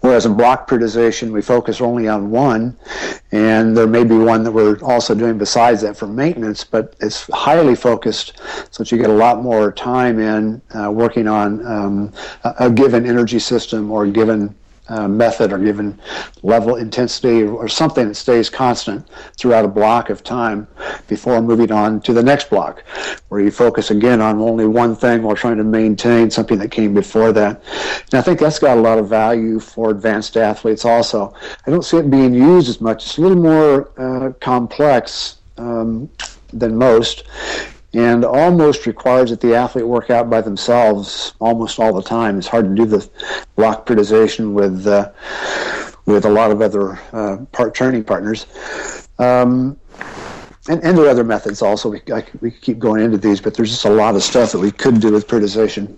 Whereas 0.00 0.24
in 0.24 0.34
block 0.34 0.68
periodization, 0.68 1.30
we 1.30 1.42
focus 1.42 1.80
only 1.80 2.08
on 2.08 2.30
one, 2.30 2.76
and 3.32 3.76
there 3.76 3.86
may 3.86 4.02
be 4.02 4.16
one 4.16 4.42
that 4.44 4.52
we're 4.52 4.78
also 4.80 5.14
doing 5.14 5.36
besides 5.36 5.82
that 5.82 5.96
for 5.96 6.06
maintenance, 6.06 6.64
but 6.64 6.96
it's 7.00 7.28
highly 7.32 7.76
focused 7.76 8.40
so 8.70 8.82
that 8.82 8.90
you 8.90 8.98
get 8.98 9.10
a 9.10 9.14
lot 9.14 9.42
more 9.42 9.72
time 9.72 10.18
in 10.18 10.62
uh, 10.74 10.90
working 10.90 11.28
on 11.28 11.64
um, 11.66 12.12
a, 12.44 12.70
given 12.70 13.06
energy 13.06 13.38
system 13.38 13.90
or 13.90 14.04
a 14.04 14.10
given 14.10 14.54
uh, 14.90 15.08
method 15.08 15.52
or 15.52 15.58
given 15.58 15.98
level 16.42 16.76
intensity 16.76 17.44
or 17.44 17.68
something 17.68 18.08
that 18.08 18.14
stays 18.14 18.50
constant 18.50 19.06
throughout 19.38 19.64
a 19.64 19.68
block 19.68 20.10
of 20.10 20.22
time 20.24 20.66
before 21.06 21.40
moving 21.40 21.70
on 21.72 22.00
to 22.00 22.12
the 22.12 22.22
next 22.22 22.50
block 22.50 22.82
where 23.28 23.40
you 23.40 23.50
focus 23.50 23.90
again 23.90 24.20
on 24.20 24.40
only 24.40 24.66
one 24.66 24.94
thing 24.94 25.22
while 25.22 25.36
trying 25.36 25.56
to 25.56 25.64
maintain 25.64 26.30
something 26.30 26.58
that 26.58 26.70
came 26.70 26.92
before 26.92 27.32
that. 27.32 27.62
And 28.12 28.14
i 28.14 28.22
think 28.22 28.40
that's 28.40 28.58
got 28.58 28.76
a 28.76 28.80
lot 28.80 28.98
of 28.98 29.08
value 29.08 29.60
for 29.60 29.90
advanced 29.90 30.36
athletes 30.36 30.84
also. 30.84 31.32
I 31.66 31.70
don't 31.70 31.84
see 31.84 31.98
it 31.98 32.10
being 32.10 32.34
used 32.34 32.68
as 32.68 32.80
much. 32.80 33.04
It's 33.06 33.18
a 33.18 33.20
little 33.20 33.42
more 33.42 33.90
uh, 33.96 34.32
complex 34.40 35.36
um, 35.56 36.10
than 36.52 36.76
most 36.76 37.24
and 37.92 38.24
almost 38.24 38.86
requires 38.86 39.30
that 39.30 39.40
the 39.40 39.54
athlete 39.54 39.86
work 39.86 40.10
out 40.10 40.30
by 40.30 40.40
themselves 40.40 41.34
almost 41.40 41.78
all 41.78 41.92
the 41.92 42.02
time. 42.02 42.38
It's 42.38 42.46
hard 42.46 42.64
to 42.66 42.74
do 42.74 42.84
the 42.84 43.08
block 43.56 43.86
periodization 43.86 44.52
with 44.52 44.86
uh, 44.86 45.10
with 46.06 46.24
a 46.24 46.30
lot 46.30 46.50
of 46.50 46.62
other 46.62 46.98
uh, 47.12 47.38
part 47.52 47.74
training 47.74 48.04
partners. 48.04 48.46
Um, 49.18 49.78
and, 50.68 50.82
and 50.84 50.96
there 50.96 51.06
are 51.06 51.10
other 51.10 51.24
methods 51.24 51.62
also. 51.62 51.90
We, 51.90 52.00
I, 52.12 52.24
we 52.40 52.50
keep 52.50 52.78
going 52.78 53.02
into 53.02 53.18
these, 53.18 53.40
but 53.40 53.54
there's 53.54 53.70
just 53.70 53.84
a 53.84 53.90
lot 53.90 54.14
of 54.14 54.22
stuff 54.22 54.52
that 54.52 54.58
we 54.58 54.70
could 54.70 55.00
do 55.00 55.12
with 55.12 55.26
periodization. 55.26 55.96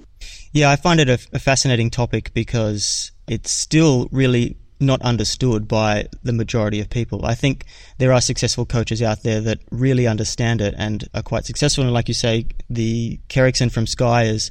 Yeah, 0.53 0.71
I 0.71 0.77
find 0.77 1.01
it 1.01 1.09
a, 1.09 1.19
a 1.33 1.39
fascinating 1.39 1.91
topic 1.91 2.33
because 2.35 3.11
it's 3.27 3.51
still 3.51 4.09
really 4.13 4.57
not 4.83 5.01
understood 5.03 5.69
by 5.69 6.09
the 6.23 6.33
majority 6.33 6.81
of 6.81 6.91
people. 6.91 7.25
I 7.25 7.35
think 7.35 7.65
there 7.99 8.13
are 8.13 8.21
successful 8.21 8.67
coaches 8.67 9.01
out 9.01 9.23
there 9.23 9.41
that 9.41 9.61
really 9.71 10.07
understand 10.07 10.61
it 10.61 10.75
and 10.77 11.09
are 11.15 11.23
quite 11.23 11.45
successful. 11.45 11.85
And 11.85 11.93
like 11.93 12.09
you 12.09 12.15
say, 12.15 12.47
the 12.69 13.21
Kerrison 13.29 13.71
from 13.71 13.87
Sky 13.87 14.25
is 14.25 14.51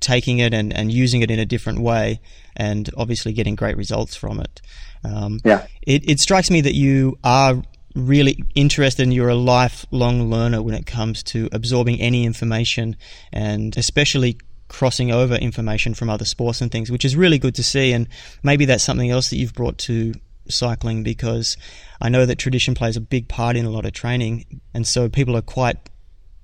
taking 0.00 0.40
it 0.40 0.52
and, 0.52 0.72
and 0.72 0.92
using 0.92 1.22
it 1.22 1.30
in 1.30 1.38
a 1.38 1.46
different 1.46 1.80
way 1.80 2.20
and 2.56 2.90
obviously 2.96 3.32
getting 3.32 3.54
great 3.54 3.76
results 3.76 4.14
from 4.16 4.40
it. 4.40 4.60
Um, 5.04 5.40
yeah. 5.44 5.66
It, 5.82 6.08
it 6.08 6.20
strikes 6.20 6.50
me 6.50 6.60
that 6.62 6.74
you 6.74 7.18
are 7.24 7.62
really 7.94 8.42
interested 8.54 9.02
and 9.02 9.14
you're 9.14 9.28
a 9.28 9.34
lifelong 9.34 10.30
learner 10.30 10.62
when 10.62 10.74
it 10.74 10.86
comes 10.86 11.22
to 11.22 11.48
absorbing 11.52 12.00
any 12.00 12.24
information 12.24 12.96
and 13.32 13.76
especially 13.76 14.38
crossing 14.72 15.12
over 15.12 15.34
information 15.34 15.92
from 15.92 16.08
other 16.08 16.24
sports 16.24 16.62
and 16.62 16.72
things, 16.72 16.90
which 16.90 17.04
is 17.04 17.14
really 17.14 17.38
good 17.38 17.54
to 17.54 17.62
see. 17.62 17.92
And 17.92 18.08
maybe 18.42 18.64
that's 18.64 18.82
something 18.82 19.10
else 19.10 19.28
that 19.30 19.36
you've 19.36 19.52
brought 19.52 19.76
to 19.78 20.14
cycling 20.48 21.02
because 21.02 21.56
I 22.00 22.08
know 22.08 22.24
that 22.24 22.38
tradition 22.38 22.74
plays 22.74 22.96
a 22.96 23.00
big 23.00 23.28
part 23.28 23.54
in 23.54 23.66
a 23.66 23.70
lot 23.70 23.84
of 23.84 23.92
training. 23.92 24.62
And 24.72 24.86
so 24.86 25.10
people 25.10 25.36
are 25.36 25.42
quite 25.42 25.76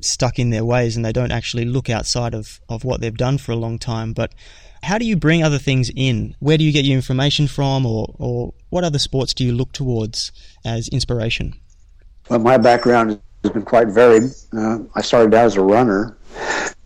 stuck 0.01 0.39
in 0.39 0.51
their 0.51 0.65
ways 0.65 0.95
and 0.95 1.05
they 1.05 1.13
don't 1.13 1.33
actually 1.33 1.65
look 1.65 1.89
outside 1.89 2.35
of, 2.35 2.61
of 2.69 2.85
what 2.85 3.01
they've 3.01 3.17
done 3.17 3.39
for 3.39 3.53
a 3.53 3.57
long 3.57 3.79
time. 3.79 4.13
But 4.13 4.35
how 4.83 4.99
do 4.99 5.07
you 5.07 5.17
bring 5.17 5.43
other 5.43 5.59
things 5.59 5.91
in? 5.97 6.37
Where 6.39 6.59
do 6.59 6.65
you 6.65 6.73
get 6.73 6.85
your 6.85 6.97
information 6.97 7.49
from, 7.49 7.87
or, 7.87 8.15
or 8.19 8.53
what 8.69 8.85
other 8.85 8.99
sports 8.99 9.35
do 9.35 9.43
you 9.43 9.53
look 9.53 9.73
towards 9.73 10.31
as 10.65 10.89
inspiration? 10.89 11.55
Well, 12.29 12.39
my 12.41 12.59
background 12.59 13.21
has 13.43 13.53
been 13.53 13.63
quite 13.63 13.89
varied. 13.89 14.31
Uh, 14.53 14.81
I 14.95 15.01
started 15.01 15.35
out 15.35 15.47
as 15.47 15.57
a 15.57 15.63
runner 15.63 16.18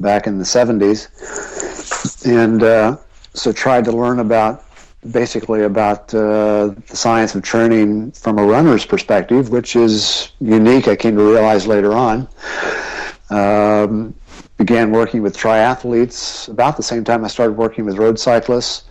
back 0.00 0.26
in 0.26 0.38
the 0.38 0.44
70s, 0.44 1.08
and 2.26 2.62
uh, 2.62 2.96
so 3.34 3.52
tried 3.52 3.84
to 3.84 3.92
learn 3.92 4.18
about 4.18 4.64
basically 5.10 5.64
about 5.64 6.14
uh, 6.14 6.68
the 6.88 6.96
science 6.96 7.34
of 7.34 7.42
training 7.42 8.12
from 8.12 8.38
a 8.38 8.44
runner's 8.44 8.86
perspective, 8.86 9.50
which 9.50 9.74
is 9.74 10.30
unique. 10.40 10.86
I 10.86 10.94
came 10.94 11.16
to 11.16 11.24
realize 11.24 11.66
later 11.66 11.92
on. 11.92 12.28
Um, 13.30 14.14
began 14.58 14.92
working 14.92 15.22
with 15.22 15.36
triathletes 15.36 16.48
about 16.48 16.76
the 16.76 16.82
same 16.82 17.02
time 17.02 17.24
I 17.24 17.28
started 17.28 17.56
working 17.56 17.84
with 17.84 17.96
road 17.96 18.18
cyclists, 18.18 18.84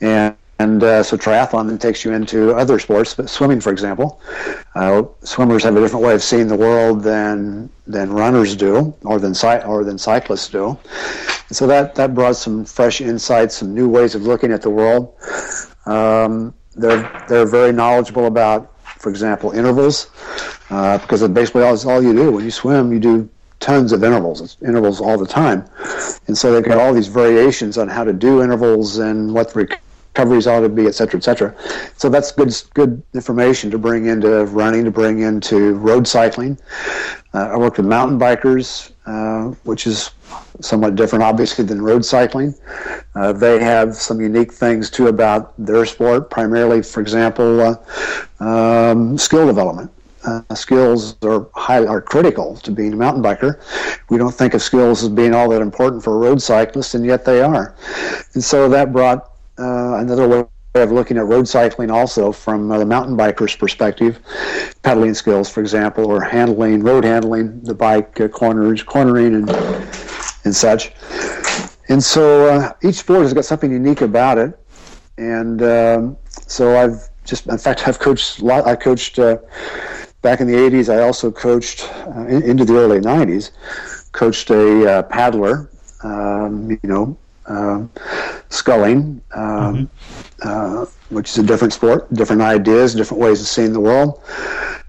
and 0.00 0.34
and 0.62 0.82
uh, 0.84 1.02
so 1.02 1.16
triathlon 1.16 1.66
then 1.68 1.78
takes 1.78 2.04
you 2.04 2.12
into 2.12 2.54
other 2.54 2.78
sports, 2.78 3.14
but 3.14 3.28
swimming, 3.28 3.60
for 3.60 3.72
example. 3.72 4.20
Uh, 4.76 5.02
swimmers 5.22 5.64
have 5.64 5.76
a 5.76 5.80
different 5.80 6.04
way 6.04 6.14
of 6.14 6.22
seeing 6.22 6.46
the 6.46 6.56
world 6.56 7.02
than 7.02 7.68
than 7.86 8.12
runners 8.12 8.54
do, 8.54 8.94
or 9.04 9.18
than 9.18 9.34
or 9.66 9.82
than 9.82 9.98
cyclists 9.98 10.48
do. 10.48 10.78
And 11.48 11.56
so 11.56 11.66
that 11.66 11.96
that 11.96 12.14
brought 12.14 12.36
some 12.36 12.64
fresh 12.64 13.00
insights, 13.00 13.56
some 13.56 13.74
new 13.74 13.88
ways 13.88 14.14
of 14.14 14.22
looking 14.22 14.52
at 14.52 14.62
the 14.62 14.70
world. 14.70 15.14
Um, 15.86 16.54
they're 16.76 17.02
they're 17.28 17.50
very 17.58 17.72
knowledgeable 17.72 18.26
about, 18.26 18.72
for 18.98 19.10
example, 19.10 19.50
intervals, 19.50 20.10
uh, 20.70 20.98
because 20.98 21.26
basically 21.28 21.62
all, 21.62 21.76
all 21.90 22.02
you 22.02 22.14
do 22.14 22.30
when 22.32 22.44
you 22.44 22.52
swim. 22.52 22.92
You 22.92 23.00
do 23.00 23.28
tons 23.58 23.92
of 23.92 24.02
intervals, 24.02 24.40
it's 24.40 24.56
intervals 24.62 25.00
all 25.00 25.18
the 25.18 25.26
time, 25.26 25.64
and 26.26 26.38
so 26.38 26.52
they've 26.52 26.64
got 26.64 26.78
all 26.78 26.94
these 26.94 27.08
variations 27.08 27.78
on 27.78 27.88
how 27.88 28.04
to 28.04 28.12
do 28.12 28.42
intervals 28.42 28.98
and 28.98 29.34
what 29.34 29.52
the 29.52 29.78
recoveries 30.14 30.46
ought 30.46 30.60
to 30.60 30.68
be, 30.68 30.86
et 30.86 30.94
cetera, 30.94 31.18
et 31.18 31.24
cetera. 31.24 31.54
So 31.96 32.08
that's 32.08 32.32
good 32.32 32.52
good 32.74 33.02
information 33.14 33.70
to 33.70 33.78
bring 33.78 34.06
into 34.06 34.44
running, 34.46 34.84
to 34.84 34.90
bring 34.90 35.20
into 35.20 35.74
road 35.74 36.06
cycling. 36.06 36.58
Uh, 37.34 37.50
I 37.52 37.56
work 37.56 37.78
with 37.78 37.86
mountain 37.86 38.18
bikers, 38.18 38.92
uh, 39.06 39.54
which 39.64 39.86
is 39.86 40.10
somewhat 40.60 40.96
different, 40.96 41.24
obviously, 41.24 41.64
than 41.64 41.80
road 41.80 42.04
cycling. 42.04 42.54
Uh, 43.14 43.32
they 43.32 43.58
have 43.58 43.96
some 43.96 44.20
unique 44.20 44.52
things 44.52 44.90
too 44.90 45.08
about 45.08 45.54
their 45.58 45.86
sport, 45.86 46.28
primarily, 46.30 46.82
for 46.82 47.00
example, 47.00 47.60
uh, 47.60 48.44
um, 48.44 49.16
skill 49.16 49.46
development. 49.46 49.90
Uh, 50.24 50.54
skills 50.54 51.16
are 51.22 51.48
high, 51.54 51.84
are 51.84 52.00
critical 52.00 52.56
to 52.58 52.70
being 52.70 52.92
a 52.92 52.96
mountain 52.96 53.22
biker. 53.22 53.60
We 54.08 54.18
don't 54.18 54.32
think 54.32 54.54
of 54.54 54.62
skills 54.62 55.02
as 55.02 55.08
being 55.08 55.34
all 55.34 55.48
that 55.48 55.60
important 55.60 56.04
for 56.04 56.14
a 56.14 56.18
road 56.18 56.40
cyclist, 56.40 56.94
and 56.94 57.04
yet 57.04 57.24
they 57.24 57.42
are. 57.42 57.74
And 58.34 58.44
so 58.44 58.68
that 58.68 58.92
brought 58.92 59.31
uh, 59.58 59.96
another 59.98 60.28
way 60.28 60.44
of 60.74 60.90
looking 60.90 61.18
at 61.18 61.26
road 61.26 61.46
cycling 61.46 61.90
also 61.90 62.32
from 62.32 62.70
uh, 62.70 62.78
the 62.78 62.86
mountain 62.86 63.16
biker's 63.16 63.54
perspective, 63.54 64.18
pedaling 64.82 65.14
skills, 65.14 65.50
for 65.50 65.60
example, 65.60 66.06
or 66.06 66.22
handling, 66.22 66.82
road 66.82 67.04
handling 67.04 67.60
the 67.62 67.74
bike, 67.74 68.18
uh, 68.20 68.28
corners, 68.28 68.82
cornering, 68.82 69.34
and 69.34 69.50
and 70.44 70.54
such. 70.54 70.92
And 71.88 72.02
so 72.02 72.46
uh, 72.46 72.72
each 72.82 72.96
sport 72.96 73.22
has 73.22 73.34
got 73.34 73.44
something 73.44 73.70
unique 73.70 74.00
about 74.00 74.38
it, 74.38 74.58
and 75.18 75.62
um, 75.62 76.16
so 76.30 76.76
I've 76.76 77.08
just, 77.24 77.46
in 77.46 77.58
fact, 77.58 77.86
I've 77.88 77.98
coached. 77.98 78.40
Lot, 78.42 78.66
I 78.66 78.76
coached 78.76 79.18
uh, 79.18 79.38
back 80.22 80.40
in 80.40 80.46
the 80.46 80.54
'80s. 80.54 80.92
I 80.92 81.02
also 81.02 81.30
coached 81.30 81.90
uh, 82.06 82.26
in, 82.26 82.42
into 82.42 82.64
the 82.64 82.76
early 82.76 83.00
'90s. 83.00 83.50
Coached 84.12 84.50
a 84.50 84.90
uh, 84.90 85.02
paddler, 85.04 85.70
um, 86.02 86.70
you 86.70 86.78
know, 86.84 87.16
um, 87.46 87.90
sculling, 88.48 89.22
um, 89.34 89.88
mm-hmm. 89.88 90.48
uh, 90.48 90.86
which 91.10 91.30
is 91.30 91.38
a 91.38 91.42
different 91.42 91.72
sport, 91.72 92.12
different 92.14 92.42
ideas, 92.42 92.94
different 92.94 93.22
ways 93.22 93.40
of 93.40 93.46
seeing 93.46 93.72
the 93.72 93.80
world. 93.80 94.20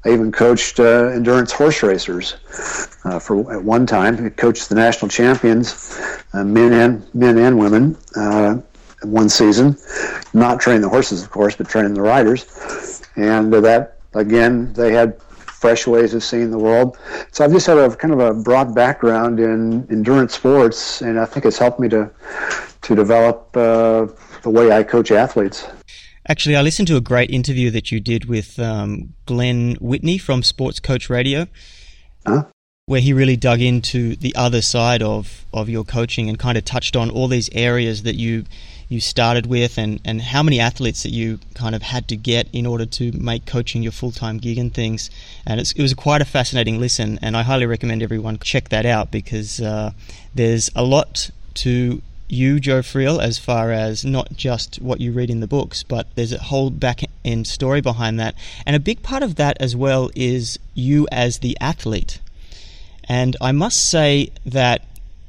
I 0.05 0.09
even 0.09 0.31
coached 0.31 0.79
uh, 0.79 1.11
endurance 1.13 1.51
horse 1.51 1.81
racers 1.81 2.35
uh, 3.05 3.19
for 3.19 3.53
at 3.53 3.63
one 3.63 3.85
time. 3.85 4.25
I 4.25 4.29
coached 4.29 4.67
the 4.67 4.75
national 4.75 5.09
champions, 5.09 5.97
uh, 6.33 6.43
men 6.43 6.73
and 6.73 7.15
men 7.15 7.37
and 7.37 7.57
women, 7.57 7.97
uh, 8.17 8.55
one 9.03 9.29
season. 9.29 9.77
Not 10.33 10.59
training 10.59 10.81
the 10.81 10.89
horses, 10.89 11.23
of 11.23 11.29
course, 11.29 11.55
but 11.55 11.69
training 11.69 11.93
the 11.93 12.01
riders. 12.01 13.01
And 13.15 13.53
that 13.53 13.99
again, 14.13 14.73
they 14.73 14.91
had 14.91 15.17
fresh 15.63 15.87
ways 15.87 16.13
of 16.13 16.21
seeing 16.21 16.51
the 16.51 16.57
world. 16.57 16.97
So 17.31 17.45
I've 17.45 17.53
just 17.53 17.67
had 17.67 17.77
a 17.77 17.95
kind 17.95 18.13
of 18.13 18.19
a 18.19 18.33
broad 18.33 18.75
background 18.75 19.39
in 19.39 19.87
endurance 19.89 20.33
sports, 20.35 21.01
and 21.01 21.17
I 21.17 21.23
think 21.23 21.45
it's 21.45 21.57
helped 21.57 21.79
me 21.79 21.87
to 21.87 22.11
to 22.81 22.95
develop 22.95 23.55
uh, 23.55 24.07
the 24.41 24.49
way 24.49 24.73
I 24.73 24.83
coach 24.83 25.09
athletes. 25.09 25.65
Actually, 26.27 26.57
I 26.57 26.61
listened 26.61 26.89
to 26.89 26.97
a 26.97 27.01
great 27.01 27.29
interview 27.29 27.71
that 27.71 27.93
you 27.93 28.01
did 28.01 28.25
with 28.25 28.59
um, 28.59 29.13
Glenn 29.25 29.77
Whitney 29.79 30.17
from 30.17 30.43
Sports 30.43 30.81
Coach 30.81 31.09
Radio, 31.09 31.47
huh? 32.27 32.43
where 32.85 32.99
he 32.99 33.13
really 33.13 33.37
dug 33.37 33.61
into 33.61 34.17
the 34.17 34.35
other 34.35 34.61
side 34.61 35.01
of, 35.01 35.45
of 35.53 35.69
your 35.69 35.85
coaching 35.85 36.27
and 36.27 36.37
kind 36.37 36.57
of 36.57 36.65
touched 36.65 36.97
on 36.97 37.09
all 37.09 37.29
these 37.29 37.49
areas 37.53 38.03
that 38.03 38.15
you 38.15 38.43
you 38.89 38.99
started 38.99 39.45
with 39.45 39.77
and, 39.77 39.99
and 40.05 40.21
how 40.21 40.43
many 40.43 40.59
athletes 40.59 41.03
that 41.03 41.11
you 41.11 41.39
kind 41.53 41.75
of 41.75 41.81
had 41.81 42.07
to 42.09 42.15
get 42.15 42.47
in 42.53 42.65
order 42.65 42.85
to 42.85 43.11
make 43.13 43.45
coaching 43.45 43.83
your 43.83 43.91
full 43.91 44.11
time 44.11 44.37
gig 44.37 44.57
and 44.57 44.73
things. 44.73 45.09
And 45.45 45.59
it 45.59 45.73
was 45.77 45.93
quite 45.93 46.21
a 46.21 46.25
fascinating 46.25 46.79
listen, 46.79 47.19
and 47.21 47.35
I 47.35 47.43
highly 47.43 47.65
recommend 47.65 48.03
everyone 48.03 48.37
check 48.39 48.69
that 48.69 48.85
out 48.85 49.11
because 49.11 49.61
uh, 49.61 49.91
there's 50.35 50.69
a 50.75 50.83
lot 50.83 51.29
to 51.55 52.01
you, 52.27 52.59
Joe 52.59 52.81
Friel, 52.81 53.21
as 53.21 53.37
far 53.37 53.71
as 53.71 54.03
not 54.03 54.35
just 54.35 54.81
what 54.81 54.99
you 54.99 55.11
read 55.11 55.29
in 55.29 55.39
the 55.39 55.47
books, 55.47 55.83
but 55.83 56.07
there's 56.15 56.33
a 56.33 56.39
whole 56.39 56.69
back 56.69 57.01
end 57.23 57.47
story 57.47 57.81
behind 57.81 58.19
that. 58.19 58.35
And 58.65 58.75
a 58.75 58.79
big 58.79 59.03
part 59.03 59.23
of 59.23 59.35
that 59.35 59.57
as 59.59 59.75
well 59.75 60.09
is 60.15 60.57
you 60.73 61.07
as 61.11 61.39
the 61.39 61.57
athlete. 61.61 62.19
And 63.05 63.35
I 63.41 63.51
must 63.51 63.89
say 63.89 64.31
that 64.45 64.85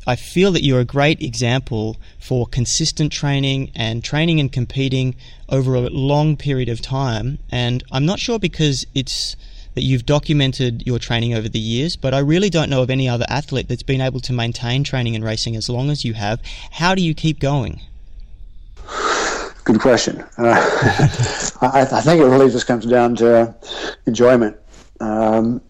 I 0.07 0.17
feel 0.17 0.53
that 0.53 0.63
you're 0.63 0.81
a 0.81 0.85
great 0.85 1.23
example 1.23 1.97
for 2.19 2.47
consistent 2.47 3.13
training 3.13 3.71
and 3.75 4.05
training 4.05 4.41
and 4.41 4.53
competing 4.53 5.15
over 5.49 5.75
a 5.75 5.81
long 5.81 6.37
period 6.37 6.69
of 6.69 6.81
time. 6.81 7.39
And 7.51 7.83
I'm 7.91 8.07
not 8.07 8.19
sure 8.19 8.39
because 8.39 8.87
it's 8.95 9.37
that 9.75 9.83
you've 9.83 10.07
documented 10.07 10.87
your 10.87 10.99
training 10.99 11.35
over 11.35 11.49
the 11.49 11.59
years, 11.59 11.97
but 11.97 12.15
I 12.15 12.21
really 12.21 12.49
don't 12.49 12.71
know 12.71 12.83
of 12.83 12.91
any 12.91 13.09
other 13.09 13.27
athlete 13.29 13.69
that's 13.69 13.83
been 13.83 14.01
able 14.01 14.21
to 14.21 14.33
maintain 14.33 14.85
training 14.85 15.17
and 15.17 15.25
racing 15.25 15.57
as 15.57 15.69
long 15.69 15.91
as 15.91 16.05
you 16.05 16.15
have. 16.15 16.41
How 16.73 16.95
do 16.95 17.03
you 17.03 17.15
keep 17.15 17.41
going? 17.41 17.81
Good 19.65 19.81
question. 19.81 20.21
Uh, 20.39 20.55
I, 21.61 21.89
I, 21.91 22.01
think 22.03 22.21
it 22.21 22.27
really 22.27 22.51
just 22.51 22.67
comes 22.67 22.85
down 22.85 23.17
to 23.17 23.55
enjoyment. 24.07 24.57
Um, 25.01 25.61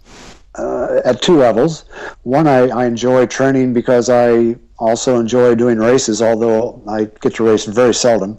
uh, 0.57 1.01
at 1.05 1.23
two 1.23 1.37
levels. 1.37 1.85
One, 2.23 2.47
I, 2.47 2.69
I 2.69 2.87
enjoy 2.87 3.27
training 3.27 3.73
because 3.73 4.09
I 4.09 4.57
also 4.79 5.19
enjoy 5.19 5.55
doing 5.55 5.79
races, 5.79 6.21
although 6.23 6.83
I 6.89 7.05
get 7.21 7.35
to 7.37 7.45
race 7.45 7.65
very 7.65 7.95
seldom. 7.95 8.39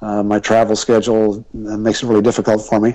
Uh, 0.00 0.22
my 0.22 0.38
travel 0.38 0.76
schedule 0.76 1.44
uh, 1.54 1.76
makes 1.76 2.02
it 2.02 2.06
really 2.06 2.22
difficult 2.22 2.66
for 2.66 2.80
me. 2.80 2.94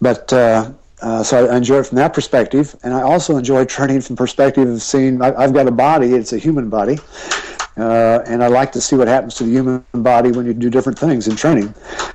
But 0.00 0.32
uh, 0.32 0.72
uh, 1.00 1.22
so 1.22 1.48
I 1.48 1.56
enjoy 1.56 1.78
it 1.80 1.86
from 1.86 1.96
that 1.96 2.12
perspective, 2.12 2.76
and 2.84 2.94
I 2.94 3.02
also 3.02 3.36
enjoy 3.36 3.64
training 3.64 4.02
from 4.02 4.16
perspective 4.16 4.68
of 4.68 4.82
seeing 4.82 5.20
I, 5.20 5.42
have 5.42 5.52
got 5.52 5.66
a 5.66 5.72
body; 5.72 6.14
it's 6.14 6.32
a 6.32 6.38
human 6.38 6.68
body, 6.68 6.98
uh, 7.76 8.22
and 8.26 8.44
I 8.44 8.48
like 8.48 8.72
to 8.72 8.80
see 8.80 8.96
what 8.96 9.08
happens 9.08 9.34
to 9.36 9.44
the 9.44 9.50
human 9.50 9.84
body 9.94 10.30
when 10.30 10.46
you 10.46 10.52
do 10.52 10.68
different 10.68 10.98
things 10.98 11.26
in 11.26 11.36
training. 11.36 11.74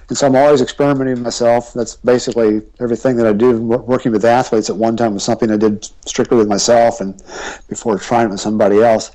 And 0.10 0.18
so 0.18 0.28
I'm 0.28 0.36
always 0.36 0.62
experimenting 0.62 1.22
myself. 1.24 1.74
That's 1.74 1.96
basically 1.96 2.62
everything 2.80 3.18
that 3.18 3.26
I 3.26 3.34
do. 3.34 3.60
Working 3.60 4.12
with 4.12 4.24
athletes 4.24 4.70
at 4.70 4.78
one 4.78 4.96
time 4.96 5.14
was 5.14 5.24
something 5.24 5.52
I 5.52 5.58
did 5.58 5.90
strictly 6.06 6.38
with 6.38 6.48
myself, 6.48 7.02
and 7.02 7.22
before 7.70 7.98
trying 7.98 8.28
it 8.28 8.32
with 8.32 8.40
somebody 8.40 8.82
else. 8.82 9.12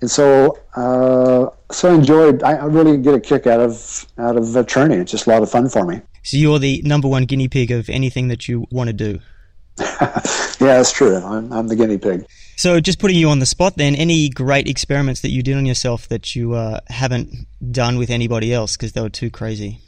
And 0.00 0.10
so, 0.10 0.58
uh, 0.74 1.50
so 1.70 1.90
I 1.90 1.94
enjoyed. 1.94 2.42
I, 2.42 2.54
I 2.54 2.64
really 2.64 2.96
get 2.96 3.14
a 3.14 3.20
kick 3.20 3.46
out 3.46 3.60
of 3.60 4.06
out 4.18 4.36
of 4.36 4.56
uh, 4.56 4.62
training. 4.64 5.00
It's 5.00 5.12
just 5.12 5.26
a 5.26 5.30
lot 5.30 5.42
of 5.42 5.50
fun 5.50 5.68
for 5.68 5.84
me. 5.84 6.00
So 6.22 6.36
you're 6.36 6.58
the 6.58 6.82
number 6.84 7.06
one 7.06 7.24
guinea 7.24 7.48
pig 7.48 7.70
of 7.70 7.88
anything 7.88 8.28
that 8.28 8.48
you 8.48 8.66
want 8.70 8.88
to 8.88 8.92
do. 8.92 9.20
yeah, 9.78 10.10
that's 10.58 10.90
true. 10.90 11.16
I'm, 11.16 11.52
I'm, 11.52 11.68
the 11.68 11.76
guinea 11.76 11.98
pig. 11.98 12.26
So, 12.56 12.80
just 12.80 12.98
putting 12.98 13.18
you 13.18 13.28
on 13.28 13.38
the 13.38 13.46
spot, 13.46 13.76
then, 13.76 13.94
any 13.94 14.30
great 14.30 14.66
experiments 14.66 15.20
that 15.20 15.30
you 15.30 15.42
did 15.42 15.58
on 15.58 15.66
yourself 15.66 16.08
that 16.08 16.34
you 16.34 16.54
uh, 16.54 16.80
haven't 16.88 17.46
done 17.70 17.98
with 17.98 18.08
anybody 18.08 18.52
else 18.52 18.78
because 18.78 18.92
they 18.92 19.02
were 19.02 19.10
too 19.10 19.30
crazy? 19.30 19.80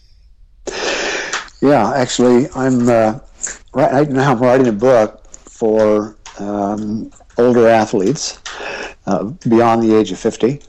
Yeah, 1.62 1.92
actually, 1.94 2.46
I'm 2.54 2.86
uh, 2.88 3.20
right 3.72 4.08
now. 4.10 4.32
I'm 4.32 4.38
writing 4.38 4.68
a 4.68 4.72
book 4.72 5.26
for 5.32 6.14
um, 6.38 7.10
older 7.38 7.66
athletes 7.66 8.38
uh, 9.06 9.24
beyond 9.48 9.82
the 9.82 9.96
age 9.96 10.12
of 10.12 10.18
50, 10.18 10.60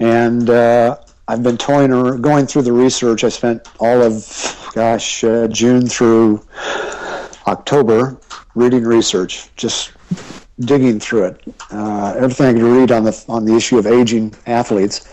and 0.00 0.50
uh, 0.50 0.98
I've 1.26 1.42
been 1.42 1.56
toying 1.56 1.90
or 1.90 2.18
going 2.18 2.46
through 2.46 2.62
the 2.62 2.72
research. 2.72 3.24
I 3.24 3.30
spent 3.30 3.66
all 3.80 4.02
of, 4.02 4.70
gosh, 4.74 5.24
uh, 5.24 5.48
June 5.48 5.86
through 5.86 6.46
October 7.46 8.20
reading 8.54 8.84
research, 8.84 9.48
just 9.56 9.90
digging 10.60 11.00
through 11.00 11.24
it. 11.24 11.54
Uh, 11.70 12.14
everything 12.16 12.46
I 12.46 12.52
could 12.52 12.62
read 12.62 12.92
on 12.92 13.04
the 13.04 13.24
on 13.28 13.44
the 13.44 13.54
issue 13.54 13.78
of 13.78 13.86
aging 13.86 14.34
athletes. 14.46 15.06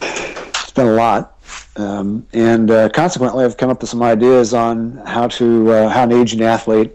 It's 0.00 0.70
been 0.70 0.86
a 0.86 0.92
lot, 0.92 1.38
um, 1.76 2.26
and 2.32 2.70
uh, 2.70 2.88
consequently, 2.90 3.44
I've 3.44 3.56
come 3.56 3.70
up 3.70 3.80
with 3.80 3.90
some 3.90 4.02
ideas 4.02 4.54
on 4.54 4.96
how 5.06 5.28
to 5.28 5.72
uh, 5.72 5.88
how 5.88 6.04
an 6.04 6.12
aging 6.12 6.42
athlete 6.42 6.92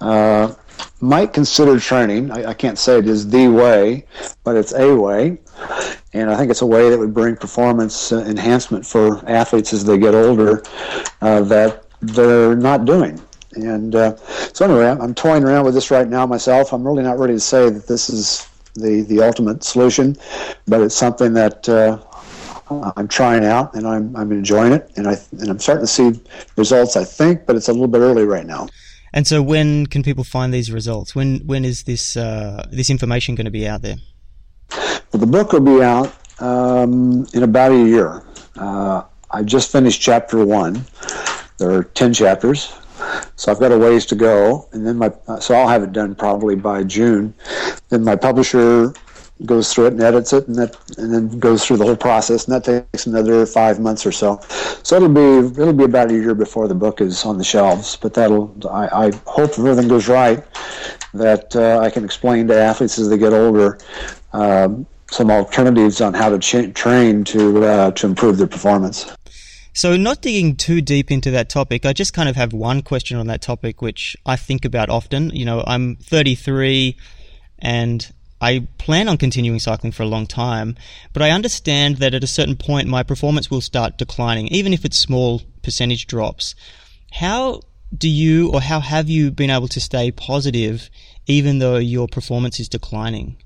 uh, 0.00 0.54
might 1.00 1.32
consider 1.32 1.78
training. 1.78 2.30
I, 2.30 2.50
I, 2.50 2.54
can't 2.54 2.78
say 2.78 2.98
it 2.98 3.06
is 3.06 3.28
the 3.28 3.48
way, 3.48 4.06
but 4.42 4.56
it's 4.56 4.72
a 4.74 4.94
way. 4.94 5.38
And 6.12 6.30
I 6.30 6.36
think 6.36 6.50
it's 6.50 6.62
a 6.62 6.66
way 6.66 6.90
that 6.90 6.98
would 6.98 7.12
bring 7.12 7.36
performance 7.36 8.12
uh, 8.12 8.20
enhancement 8.20 8.86
for 8.86 9.28
athletes 9.28 9.72
as 9.72 9.84
they 9.84 9.98
get 9.98 10.14
older 10.14 10.62
uh, 11.20 11.42
that 11.42 11.84
they're 12.00 12.56
not 12.56 12.84
doing. 12.84 13.20
And 13.56 13.94
uh, 13.94 14.16
so, 14.52 14.64
anyway, 14.64 14.86
I'm, 14.86 15.14
toying 15.14 15.44
around 15.44 15.64
with 15.64 15.74
this 15.74 15.90
right 15.90 16.08
now 16.08 16.26
myself. 16.26 16.72
I'm 16.72 16.86
really 16.86 17.02
not 17.02 17.18
ready 17.18 17.34
to 17.34 17.40
say 17.40 17.70
that 17.70 17.86
this 17.86 18.10
is 18.10 18.48
the, 18.74 19.02
the 19.02 19.22
ultimate 19.22 19.62
solution, 19.62 20.16
but 20.66 20.80
it's 20.80 20.94
something 20.94 21.32
that 21.34 21.68
uh, 21.68 21.98
I'm 22.96 23.08
trying 23.08 23.44
out 23.44 23.74
and 23.74 23.86
I'm, 23.86 24.14
I'm 24.16 24.32
enjoying 24.32 24.72
it. 24.72 24.90
And, 24.96 25.06
I, 25.06 25.16
and 25.38 25.50
I'm 25.50 25.58
starting 25.58 25.84
to 25.84 25.86
see 25.86 26.20
results, 26.56 26.96
I 26.96 27.04
think, 27.04 27.46
but 27.46 27.56
it's 27.56 27.68
a 27.68 27.72
little 27.72 27.88
bit 27.88 27.98
early 27.98 28.24
right 28.24 28.46
now. 28.46 28.68
And 29.12 29.26
so, 29.26 29.42
when 29.42 29.86
can 29.86 30.02
people 30.02 30.24
find 30.24 30.52
these 30.52 30.72
results? 30.72 31.14
When 31.14 31.38
when 31.46 31.64
is 31.64 31.84
this 31.84 32.16
uh, 32.16 32.66
this 32.72 32.90
information 32.90 33.36
going 33.36 33.44
to 33.44 33.52
be 33.52 33.68
out 33.68 33.80
there? 33.80 33.94
Well, 34.70 35.20
the 35.20 35.26
book 35.26 35.52
will 35.52 35.60
be 35.60 35.84
out 35.84 36.12
um, 36.40 37.24
in 37.32 37.44
about 37.44 37.70
a 37.70 37.78
year. 37.78 38.24
Uh, 38.56 39.02
I 39.30 39.42
just 39.42 39.72
finished 39.72 40.00
chapter 40.00 40.44
one, 40.44 40.84
There 41.58 41.70
are 41.72 41.84
10 41.84 42.14
chapters. 42.14 42.72
So 43.36 43.52
I've 43.52 43.60
got 43.60 43.72
a 43.72 43.78
ways 43.78 44.06
to 44.06 44.14
go, 44.14 44.68
and 44.72 44.86
then 44.86 44.96
my 44.96 45.12
so 45.40 45.54
I'll 45.54 45.68
have 45.68 45.82
it 45.82 45.92
done 45.92 46.14
probably 46.14 46.56
by 46.56 46.84
June. 46.84 47.34
Then 47.88 48.04
my 48.04 48.16
publisher 48.16 48.94
goes 49.46 49.72
through 49.72 49.86
it 49.86 49.92
and 49.94 50.02
edits 50.02 50.32
it, 50.32 50.46
and 50.46 50.56
that 50.56 50.76
and 50.98 51.12
then 51.12 51.38
goes 51.38 51.66
through 51.66 51.78
the 51.78 51.84
whole 51.84 51.96
process, 51.96 52.46
and 52.46 52.54
that 52.54 52.64
takes 52.64 53.06
another 53.06 53.46
five 53.46 53.80
months 53.80 54.06
or 54.06 54.12
so. 54.12 54.40
So 54.82 54.96
it'll 54.96 55.08
be 55.08 55.60
it'll 55.60 55.72
be 55.72 55.84
about 55.84 56.10
a 56.10 56.14
year 56.14 56.34
before 56.34 56.68
the 56.68 56.74
book 56.74 57.00
is 57.00 57.24
on 57.24 57.38
the 57.38 57.44
shelves. 57.44 57.96
But 57.96 58.14
that'll 58.14 58.54
I, 58.70 59.06
I 59.06 59.12
hope 59.26 59.50
if 59.50 59.58
everything 59.58 59.88
goes 59.88 60.08
right, 60.08 60.44
that 61.14 61.54
uh, 61.56 61.80
I 61.80 61.90
can 61.90 62.04
explain 62.04 62.46
to 62.48 62.58
athletes 62.58 62.98
as 62.98 63.08
they 63.08 63.18
get 63.18 63.32
older. 63.32 63.78
Um, 64.32 64.86
some 65.10 65.30
alternatives 65.30 66.00
on 66.00 66.12
how 66.12 66.28
to 66.28 66.38
ch- 66.38 66.74
train 66.74 67.24
to 67.24 67.64
uh, 67.64 67.90
to 67.92 68.06
improve 68.06 68.38
their 68.38 68.46
performance. 68.46 69.12
So, 69.76 69.96
not 69.96 70.22
digging 70.22 70.54
too 70.54 70.80
deep 70.80 71.10
into 71.10 71.32
that 71.32 71.48
topic, 71.48 71.84
I 71.84 71.92
just 71.92 72.14
kind 72.14 72.28
of 72.28 72.36
have 72.36 72.52
one 72.52 72.80
question 72.80 73.18
on 73.18 73.26
that 73.26 73.42
topic, 73.42 73.82
which 73.82 74.16
I 74.24 74.36
think 74.36 74.64
about 74.64 74.88
often. 74.88 75.30
You 75.30 75.44
know, 75.44 75.64
I'm 75.66 75.96
33 75.96 76.96
and 77.58 78.12
I 78.40 78.68
plan 78.78 79.08
on 79.08 79.16
continuing 79.16 79.58
cycling 79.58 79.90
for 79.90 80.04
a 80.04 80.06
long 80.06 80.28
time, 80.28 80.76
but 81.12 81.22
I 81.22 81.30
understand 81.30 81.96
that 81.96 82.14
at 82.14 82.22
a 82.22 82.28
certain 82.28 82.54
point 82.54 82.86
my 82.86 83.02
performance 83.02 83.50
will 83.50 83.60
start 83.60 83.98
declining, 83.98 84.46
even 84.48 84.72
if 84.72 84.84
it's 84.84 84.96
small 84.96 85.42
percentage 85.62 86.06
drops. 86.06 86.54
How 87.10 87.62
do 87.96 88.08
you 88.08 88.52
or 88.52 88.60
how 88.60 88.78
have 88.78 89.08
you 89.08 89.32
been 89.32 89.50
able 89.50 89.68
to 89.68 89.80
stay 89.80 90.12
positive 90.12 90.88
even 91.26 91.58
though 91.58 91.78
your 91.78 92.06
performance 92.06 92.60
is 92.60 92.68
declining? 92.68 93.38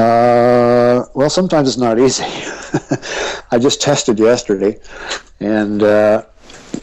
Uh, 0.00 1.04
well, 1.14 1.30
sometimes 1.30 1.68
it's 1.68 1.78
not 1.78 1.98
easy. 2.06 2.24
I 3.50 3.58
just 3.58 3.82
tested 3.82 4.18
yesterday, 4.18 4.78
and 5.40 5.82
uh, 5.82 6.24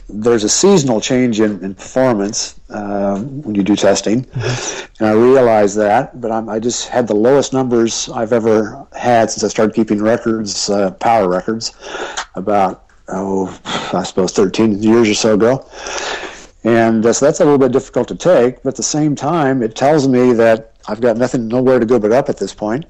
there's 0.09 0.43
a 0.43 0.49
seasonal 0.49 1.01
change 1.01 1.39
in, 1.39 1.63
in 1.63 1.73
performance 1.73 2.59
uh, 2.69 3.19
when 3.19 3.55
you 3.55 3.63
do 3.63 3.75
testing, 3.75 4.23
mm-hmm. 4.25 5.03
and 5.03 5.09
I 5.09 5.13
realized 5.13 5.77
that. 5.77 6.19
But 6.21 6.31
I'm, 6.31 6.49
i 6.49 6.59
just 6.59 6.89
had 6.89 7.07
the 7.07 7.15
lowest 7.15 7.53
numbers 7.53 8.09
I've 8.09 8.33
ever 8.33 8.85
had 8.95 9.31
since 9.31 9.43
I 9.43 9.47
started 9.47 9.73
keeping 9.75 10.01
records, 10.01 10.69
uh, 10.69 10.91
power 10.91 11.27
records, 11.27 11.73
about 12.35 12.87
oh, 13.07 13.59
I 13.93 14.03
suppose 14.03 14.31
13 14.33 14.81
years 14.83 15.09
or 15.09 15.13
so 15.13 15.33
ago. 15.33 15.65
And 16.63 17.05
uh, 17.05 17.13
so 17.13 17.25
that's 17.25 17.39
a 17.39 17.43
little 17.43 17.59
bit 17.59 17.71
difficult 17.71 18.07
to 18.09 18.15
take, 18.15 18.61
but 18.63 18.69
at 18.69 18.75
the 18.75 18.83
same 18.83 19.15
time, 19.15 19.63
it 19.63 19.75
tells 19.75 20.07
me 20.07 20.33
that 20.33 20.73
I've 20.87 21.01
got 21.01 21.17
nothing, 21.17 21.47
nowhere 21.47 21.79
to 21.79 21.85
go 21.85 21.99
but 21.99 22.11
up 22.11 22.29
at 22.29 22.37
this 22.37 22.53
point. 22.53 22.85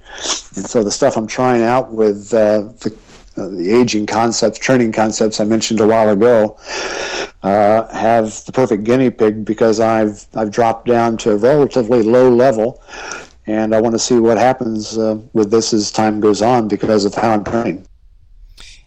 And 0.55 0.67
so 0.67 0.83
the 0.83 0.91
stuff 0.91 1.17
I'm 1.17 1.27
trying 1.27 1.63
out 1.63 1.91
with 1.91 2.33
uh, 2.33 2.69
the, 2.79 2.95
uh, 3.38 3.47
the 3.49 3.71
aging 3.71 4.05
concepts, 4.05 4.60
training 4.60 4.91
concepts 4.91 5.39
I 5.39 5.45
mentioned 5.45 5.79
a 5.79 5.88
while 5.88 6.10
ago, 6.10 6.57
uh, 7.43 7.88
have 7.95 8.43
the 8.45 8.51
perfect 8.51 8.83
guinea 8.83 9.10
pig 9.10 9.45
because 9.45 9.79
I've 9.79 10.25
I've 10.36 10.51
dropped 10.51 10.88
down 10.88 11.17
to 11.17 11.31
a 11.31 11.38
relatively 11.38 12.03
low 12.03 12.29
level, 12.29 12.81
and 13.45 13.73
I 13.73 13.81
want 13.81 13.93
to 13.93 13.99
see 13.99 14.19
what 14.19 14.38
happens 14.38 14.97
uh, 14.97 15.19
with 15.33 15.51
this 15.51 15.73
as 15.73 15.91
time 15.91 16.19
goes 16.19 16.41
on 16.41 16.67
because 16.67 17.05
of 17.05 17.15
how 17.15 17.31
I'm 17.31 17.43
training. 17.43 17.88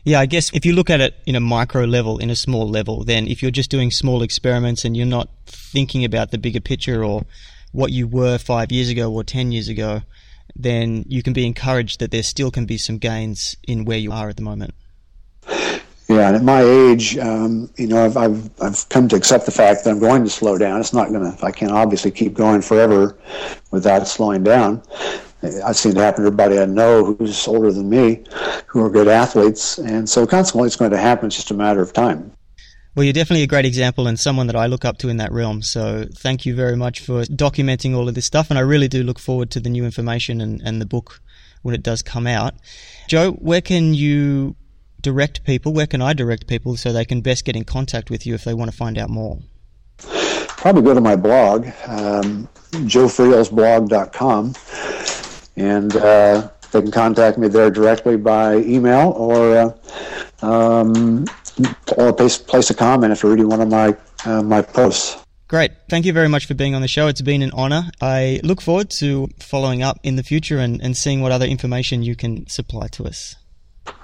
Yeah, 0.02 0.20
I 0.20 0.26
guess 0.26 0.50
if 0.54 0.64
you 0.64 0.72
look 0.72 0.88
at 0.88 1.00
it 1.00 1.14
in 1.26 1.34
a 1.34 1.40
micro 1.40 1.84
level, 1.84 2.18
in 2.18 2.30
a 2.30 2.36
small 2.36 2.68
level, 2.68 3.04
then 3.04 3.26
if 3.26 3.42
you're 3.42 3.50
just 3.50 3.70
doing 3.70 3.90
small 3.90 4.22
experiments 4.22 4.84
and 4.84 4.96
you're 4.96 5.06
not 5.06 5.28
thinking 5.46 6.04
about 6.04 6.30
the 6.30 6.38
bigger 6.38 6.60
picture 6.60 7.04
or 7.04 7.26
what 7.72 7.92
you 7.92 8.06
were 8.06 8.38
five 8.38 8.72
years 8.72 8.88
ago 8.88 9.12
or 9.12 9.24
10 9.24 9.52
years 9.52 9.68
ago, 9.68 10.02
then 10.56 11.04
you 11.08 11.22
can 11.22 11.32
be 11.32 11.46
encouraged 11.46 12.00
that 12.00 12.10
there 12.10 12.22
still 12.22 12.50
can 12.50 12.66
be 12.66 12.76
some 12.76 12.98
gains 12.98 13.56
in 13.66 13.84
where 13.84 13.98
you 13.98 14.12
are 14.12 14.28
at 14.28 14.36
the 14.36 14.42
moment. 14.42 14.74
Yeah, 16.10 16.26
and 16.26 16.36
at 16.36 16.42
my 16.42 16.62
age, 16.62 17.16
um, 17.18 17.70
you 17.76 17.86
know, 17.86 18.04
I've, 18.04 18.16
I've, 18.16 18.50
I've 18.60 18.88
come 18.88 19.06
to 19.08 19.16
accept 19.16 19.46
the 19.46 19.52
fact 19.52 19.84
that 19.84 19.90
I'm 19.90 20.00
going 20.00 20.24
to 20.24 20.30
slow 20.30 20.58
down. 20.58 20.80
It's 20.80 20.92
not 20.92 21.10
going 21.10 21.22
to, 21.22 21.44
I 21.44 21.52
can't 21.52 21.70
obviously 21.70 22.10
keep 22.10 22.34
going 22.34 22.62
forever 22.62 23.16
without 23.70 24.08
slowing 24.08 24.42
down. 24.42 24.82
I've 25.64 25.76
seen 25.76 25.92
it 25.92 25.98
happen 25.98 26.22
to 26.22 26.26
everybody 26.26 26.58
I 26.58 26.66
know 26.66 27.04
who's 27.04 27.46
older 27.46 27.72
than 27.72 27.88
me, 27.88 28.24
who 28.66 28.84
are 28.84 28.90
good 28.90 29.06
athletes, 29.06 29.78
and 29.78 30.08
so 30.08 30.26
consequently, 30.26 30.66
it's 30.66 30.76
going 30.76 30.90
to 30.90 30.98
happen. 30.98 31.28
It's 31.28 31.36
just 31.36 31.52
a 31.52 31.54
matter 31.54 31.80
of 31.80 31.92
time. 31.92 32.32
Well, 33.00 33.06
you're 33.06 33.14
definitely 33.14 33.44
a 33.44 33.46
great 33.46 33.64
example 33.64 34.06
and 34.08 34.20
someone 34.20 34.46
that 34.48 34.56
I 34.56 34.66
look 34.66 34.84
up 34.84 34.98
to 34.98 35.08
in 35.08 35.16
that 35.16 35.32
realm. 35.32 35.62
So 35.62 36.04
thank 36.14 36.44
you 36.44 36.54
very 36.54 36.76
much 36.76 37.00
for 37.00 37.22
documenting 37.22 37.96
all 37.96 38.10
of 38.10 38.14
this 38.14 38.26
stuff. 38.26 38.50
And 38.50 38.58
I 38.58 38.60
really 38.60 38.88
do 38.88 39.02
look 39.02 39.18
forward 39.18 39.50
to 39.52 39.60
the 39.60 39.70
new 39.70 39.86
information 39.86 40.42
and, 40.42 40.60
and 40.60 40.82
the 40.82 40.84
book 40.84 41.22
when 41.62 41.74
it 41.74 41.82
does 41.82 42.02
come 42.02 42.26
out. 42.26 42.56
Joe, 43.08 43.32
where 43.32 43.62
can 43.62 43.94
you 43.94 44.54
direct 45.00 45.44
people? 45.44 45.72
Where 45.72 45.86
can 45.86 46.02
I 46.02 46.12
direct 46.12 46.46
people 46.46 46.76
so 46.76 46.92
they 46.92 47.06
can 47.06 47.22
best 47.22 47.46
get 47.46 47.56
in 47.56 47.64
contact 47.64 48.10
with 48.10 48.26
you 48.26 48.34
if 48.34 48.44
they 48.44 48.52
want 48.52 48.70
to 48.70 48.76
find 48.76 48.98
out 48.98 49.08
more? 49.08 49.38
Probably 49.96 50.82
go 50.82 50.92
to 50.92 51.00
my 51.00 51.16
blog, 51.16 51.68
um, 51.86 52.50
joefrielsblog.com, 52.72 54.54
and 55.56 55.96
uh, 55.96 56.50
they 56.70 56.82
can 56.82 56.90
contact 56.90 57.38
me 57.38 57.48
there 57.48 57.70
directly 57.70 58.18
by 58.18 58.56
email 58.56 59.12
or 59.12 59.56
uh, 59.56 60.46
um, 60.46 61.24
or 61.96 62.12
place, 62.12 62.38
place 62.38 62.70
a 62.70 62.74
comment 62.74 63.12
if 63.12 63.22
you're 63.22 63.32
reading 63.32 63.48
one 63.48 63.60
of 63.60 63.68
my 63.68 63.96
uh, 64.24 64.42
my 64.42 64.62
posts. 64.62 65.16
Great. 65.48 65.72
Thank 65.88 66.06
you 66.06 66.12
very 66.12 66.28
much 66.28 66.46
for 66.46 66.54
being 66.54 66.76
on 66.76 66.82
the 66.82 66.88
show. 66.88 67.08
It's 67.08 67.22
been 67.22 67.42
an 67.42 67.50
honor. 67.52 67.90
I 68.00 68.40
look 68.44 68.60
forward 68.60 68.88
to 68.90 69.28
following 69.40 69.82
up 69.82 69.98
in 70.04 70.14
the 70.14 70.22
future 70.22 70.58
and, 70.58 70.80
and 70.80 70.96
seeing 70.96 71.22
what 71.22 71.32
other 71.32 71.46
information 71.46 72.04
you 72.04 72.14
can 72.14 72.46
supply 72.46 72.86
to 72.88 73.04
us. 73.04 73.34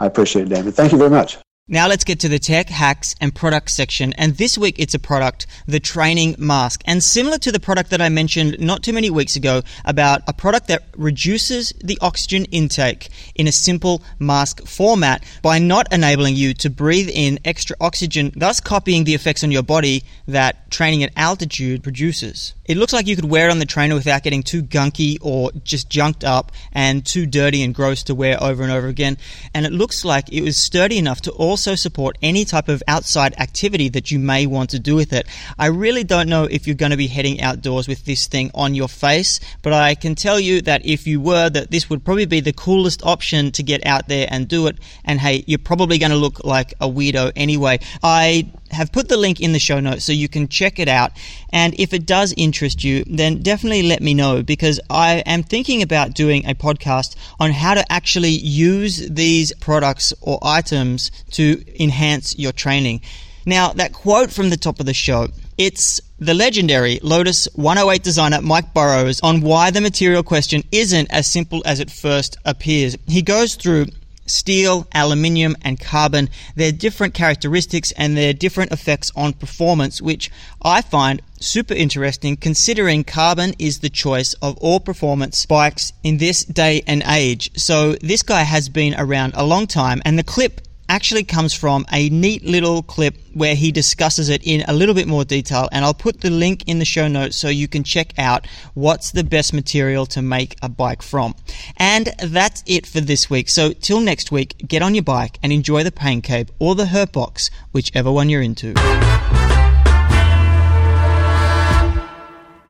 I 0.01 0.07
appreciate 0.07 0.47
it, 0.47 0.49
David. 0.49 0.75
Thank 0.75 0.91
you 0.91 0.99
very 0.99 1.11
much. 1.11 1.39
Now 1.69 1.89
let's 1.89 2.05
get 2.05 2.21
to 2.21 2.29
the 2.29 2.39
tech, 2.39 2.69
hacks, 2.69 3.17
and 3.21 3.35
product 3.35 3.73
section. 3.73 4.13
And 4.13 4.37
this 4.37 4.57
week 4.57 4.77
it's 4.79 4.95
a 4.95 5.01
product, 5.01 5.49
the 5.67 5.81
training 5.81 6.37
mask. 6.39 6.81
And 6.87 7.03
similar 7.03 7.39
to 7.39 7.51
the 7.51 7.59
product 7.59 7.91
that 7.91 8.01
I 8.01 8.09
mentioned 8.09 8.61
not 8.61 8.85
too 8.85 8.93
many 8.93 9.11
weeks 9.11 9.35
ago 9.35 9.63
about 9.85 10.23
a 10.29 10.33
product 10.33 10.69
that 10.69 10.85
reduces 10.97 11.73
the 11.83 11.99
oxygen 12.01 12.45
intake 12.53 13.09
in 13.35 13.49
a 13.49 13.53
simple 13.53 14.01
mask 14.21 14.65
format 14.65 15.25
by 15.43 15.59
not 15.59 15.93
enabling 15.93 16.37
you 16.37 16.55
to 16.55 16.71
breathe 16.71 17.11
in 17.13 17.41
extra 17.45 17.75
oxygen, 17.81 18.33
thus 18.37 18.61
copying 18.61 19.03
the 19.03 19.15
effects 19.15 19.43
on 19.43 19.51
your 19.51 19.65
body 19.65 20.05
that 20.29 20.71
training 20.71 21.03
at 21.03 21.11
altitude 21.17 21.83
produces. 21.83 22.55
It 22.67 22.77
looks 22.77 22.93
like 22.93 23.09
you 23.09 23.17
could 23.17 23.25
wear 23.25 23.49
it 23.49 23.51
on 23.51 23.59
the 23.59 23.67
trainer 23.67 23.97
without 23.97 24.23
getting 24.23 24.45
too 24.45 24.63
gunky 24.63 25.19
or 25.21 25.51
just 25.65 25.91
junked 25.91 26.23
up 26.23 26.53
and 26.73 27.05
too 27.05 27.27
dirty 27.27 27.65
and 27.65 27.75
gross 27.75 28.05
to 28.05 28.15
wear 28.15 28.41
over 28.41 28.63
and 28.63 28.71
over 28.71 28.87
again. 28.87 29.19
And 29.53 29.67
it 29.67 29.73
looks 29.73 30.05
like 30.05 30.33
it 30.33 30.43
was 30.43 30.57
sturdy 30.57 30.99
enough 30.99 31.21
to 31.23 31.33
also 31.33 31.56
also 31.57 31.75
support 31.75 32.19
any 32.21 32.45
type 32.45 32.69
of 32.69 32.83
outside 32.87 33.35
activity 33.41 33.89
that 33.89 34.11
you 34.11 34.19
may 34.19 34.45
want 34.45 34.69
to 34.69 34.79
do 34.79 34.95
with 34.95 35.15
it. 35.15 35.27
I 35.59 35.69
really 35.69 36.05
don't 36.05 36.29
know 36.29 36.45
if 36.45 36.67
you're 36.67 36.77
going 36.77 36.91
to 36.91 36.99
be 36.99 37.07
heading 37.07 37.41
outdoors 37.41 37.89
with 37.89 38.05
this 38.05 38.27
thing 38.27 38.51
on 38.55 38.75
your 38.75 38.89
face, 38.89 39.41
but 39.63 39.73
I 39.73 39.95
can 39.95 40.15
tell 40.15 40.39
you 40.39 40.61
that 40.61 40.85
if 40.85 41.07
you 41.07 41.19
were, 41.19 41.49
that 41.49 41.71
this 41.71 41.89
would 41.89 42.05
probably 42.05 42.27
be 42.27 42.41
the 42.41 42.53
coolest 42.53 43.03
option 43.07 43.53
to 43.53 43.63
get 43.63 43.87
out 43.87 44.07
there 44.07 44.29
and 44.31 44.47
do 44.47 44.67
it. 44.67 44.77
And 45.03 45.19
hey, 45.19 45.45
you're 45.47 45.59
probably 45.59 45.97
going 45.97 46.11
to 46.11 46.19
look 46.19 46.45
like 46.45 46.75
a 46.79 46.91
weirdo 46.91 47.33
anyway. 47.35 47.79
I 48.03 48.53
have 48.71 48.93
put 48.93 49.09
the 49.09 49.17
link 49.17 49.41
in 49.41 49.53
the 49.53 49.59
show 49.59 49.81
notes 49.81 50.05
so 50.05 50.13
you 50.13 50.29
can 50.29 50.49
check 50.49 50.79
it 50.79 50.89
out. 50.89 51.13
And 51.51 51.75
if 51.79 51.93
it 51.93 52.07
does 52.07 52.35
interest 52.37 52.85
you, 52.85 53.05
then 53.07 53.43
definitely 53.43 53.83
let 53.83 54.03
me 54.03 54.15
know 54.15 54.43
because 54.43 54.81
I 54.91 55.23
am 55.27 55.43
thinking 55.43 55.83
about 55.83 56.15
doing 56.15 56.47
a 56.47 56.55
podcast 56.55 57.17
on 57.39 57.51
how 57.53 57.75
to 57.75 57.93
actually 57.93 58.31
use 58.31 59.09
these 59.09 59.53
products 59.55 60.13
or 60.21 60.39
items 60.43 61.11
to 61.33 61.65
enhance 61.83 62.39
your 62.39 62.53
training. 62.53 63.01
Now, 63.45 63.73
that 63.75 63.93
quote 63.93 64.33
from 64.33 64.51
the 64.51 64.57
top 64.57 64.81
of 64.81 64.87
the 64.87 64.95
show, 64.95 65.29
it's 65.57 66.01
the 66.19 66.35
legendary 66.35 66.99
Lotus 67.03 67.47
108 67.55 68.03
designer 68.03 68.43
Mike 68.43 68.75
Burrows 68.75 69.21
on 69.21 69.41
why 69.41 69.71
the 69.71 69.81
material 69.81 70.23
question 70.23 70.63
isn't 70.73 71.11
as 71.11 71.31
simple 71.31 71.63
as 71.65 71.79
it 71.79 71.91
first 71.91 72.37
appears. 72.45 72.97
He 73.07 73.23
goes 73.23 73.55
through 73.55 73.87
steel, 74.27 74.87
aluminium, 74.93 75.57
and 75.63 75.81
carbon. 75.81 76.29
They're 76.55 76.73
different 76.73 77.15
characteristics 77.15 77.93
and 77.93 78.17
their 78.17 78.33
different 78.33 78.73
effects 78.73 79.11
on 79.17 79.33
performance, 79.33 80.03
which 80.03 80.31
I 80.63 80.83
find 80.83 81.23
super 81.41 81.75
interesting 81.75 82.37
considering 82.37 83.05
carbon 83.05 83.55
is 83.59 83.81
the 83.81 83.91
choice 83.91 84.35
of 84.35 84.57
all 84.59 84.81
performance 84.81 85.45
bikes 85.47 85.93
in 86.03 86.19
this 86.19 86.45
day 86.45 86.83
and 86.87 87.03
age. 87.07 87.51
So 87.57 87.93
this 87.95 88.23
guy 88.23 88.43
has 88.43 88.69
been 88.69 88.95
around 88.99 89.35
a 89.35 89.45
long 89.45 89.67
time 89.67 90.03
and 90.05 90.19
the 90.19 90.25
clip 90.25 90.61
actually 90.89 91.25
comes 91.25 91.53
from 91.53 91.87
a 91.93 92.09
neat 92.11 92.45
little 92.45 92.83
clip 92.83 93.17
where 93.35 93.55
he 93.55 93.73
discusses 93.73 94.29
it 94.29 94.43
in 94.45 94.65
a 94.69 94.73
little 94.73 94.95
bit 94.95 95.07
more 95.07 95.25
detail 95.25 95.69
and 95.73 95.85
I'll 95.85 95.95
put 95.95 96.21
the 96.21 96.31
link 96.31 96.65
in 96.67 96.79
the 96.79 96.85
show 96.85 97.09
notes 97.09 97.37
so 97.37 97.49
you 97.49 97.69
can 97.69 97.85
check 97.85 98.19
out 98.19 98.47
what's 98.75 99.11
the 99.11 99.25
best 99.25 99.53
material 99.53 100.07
to 100.07 100.23
make 100.23 100.57
a 100.63 100.69
bike 100.69 101.03
from. 101.03 101.35
And 101.77 102.07
that's 102.23 102.63
it 102.67 102.87
for 102.87 103.01
this 103.01 103.29
week. 103.29 103.49
So 103.49 103.73
till 103.73 104.01
next 104.01 104.33
week, 104.33 104.57
get 104.67 104.83
on 104.83 104.95
your 104.95 105.05
bike 105.05 105.39
and 105.43 105.53
enjoy 105.53 105.85
the 105.85 105.93
Pain 105.93 106.23
Cave 106.23 106.51
or 106.59 106.75
the 106.75 106.87
Hurt 106.87 107.13
Box, 107.13 107.51
whichever 107.73 108.11
one 108.11 108.29
you're 108.29 108.43
into. 108.43 108.75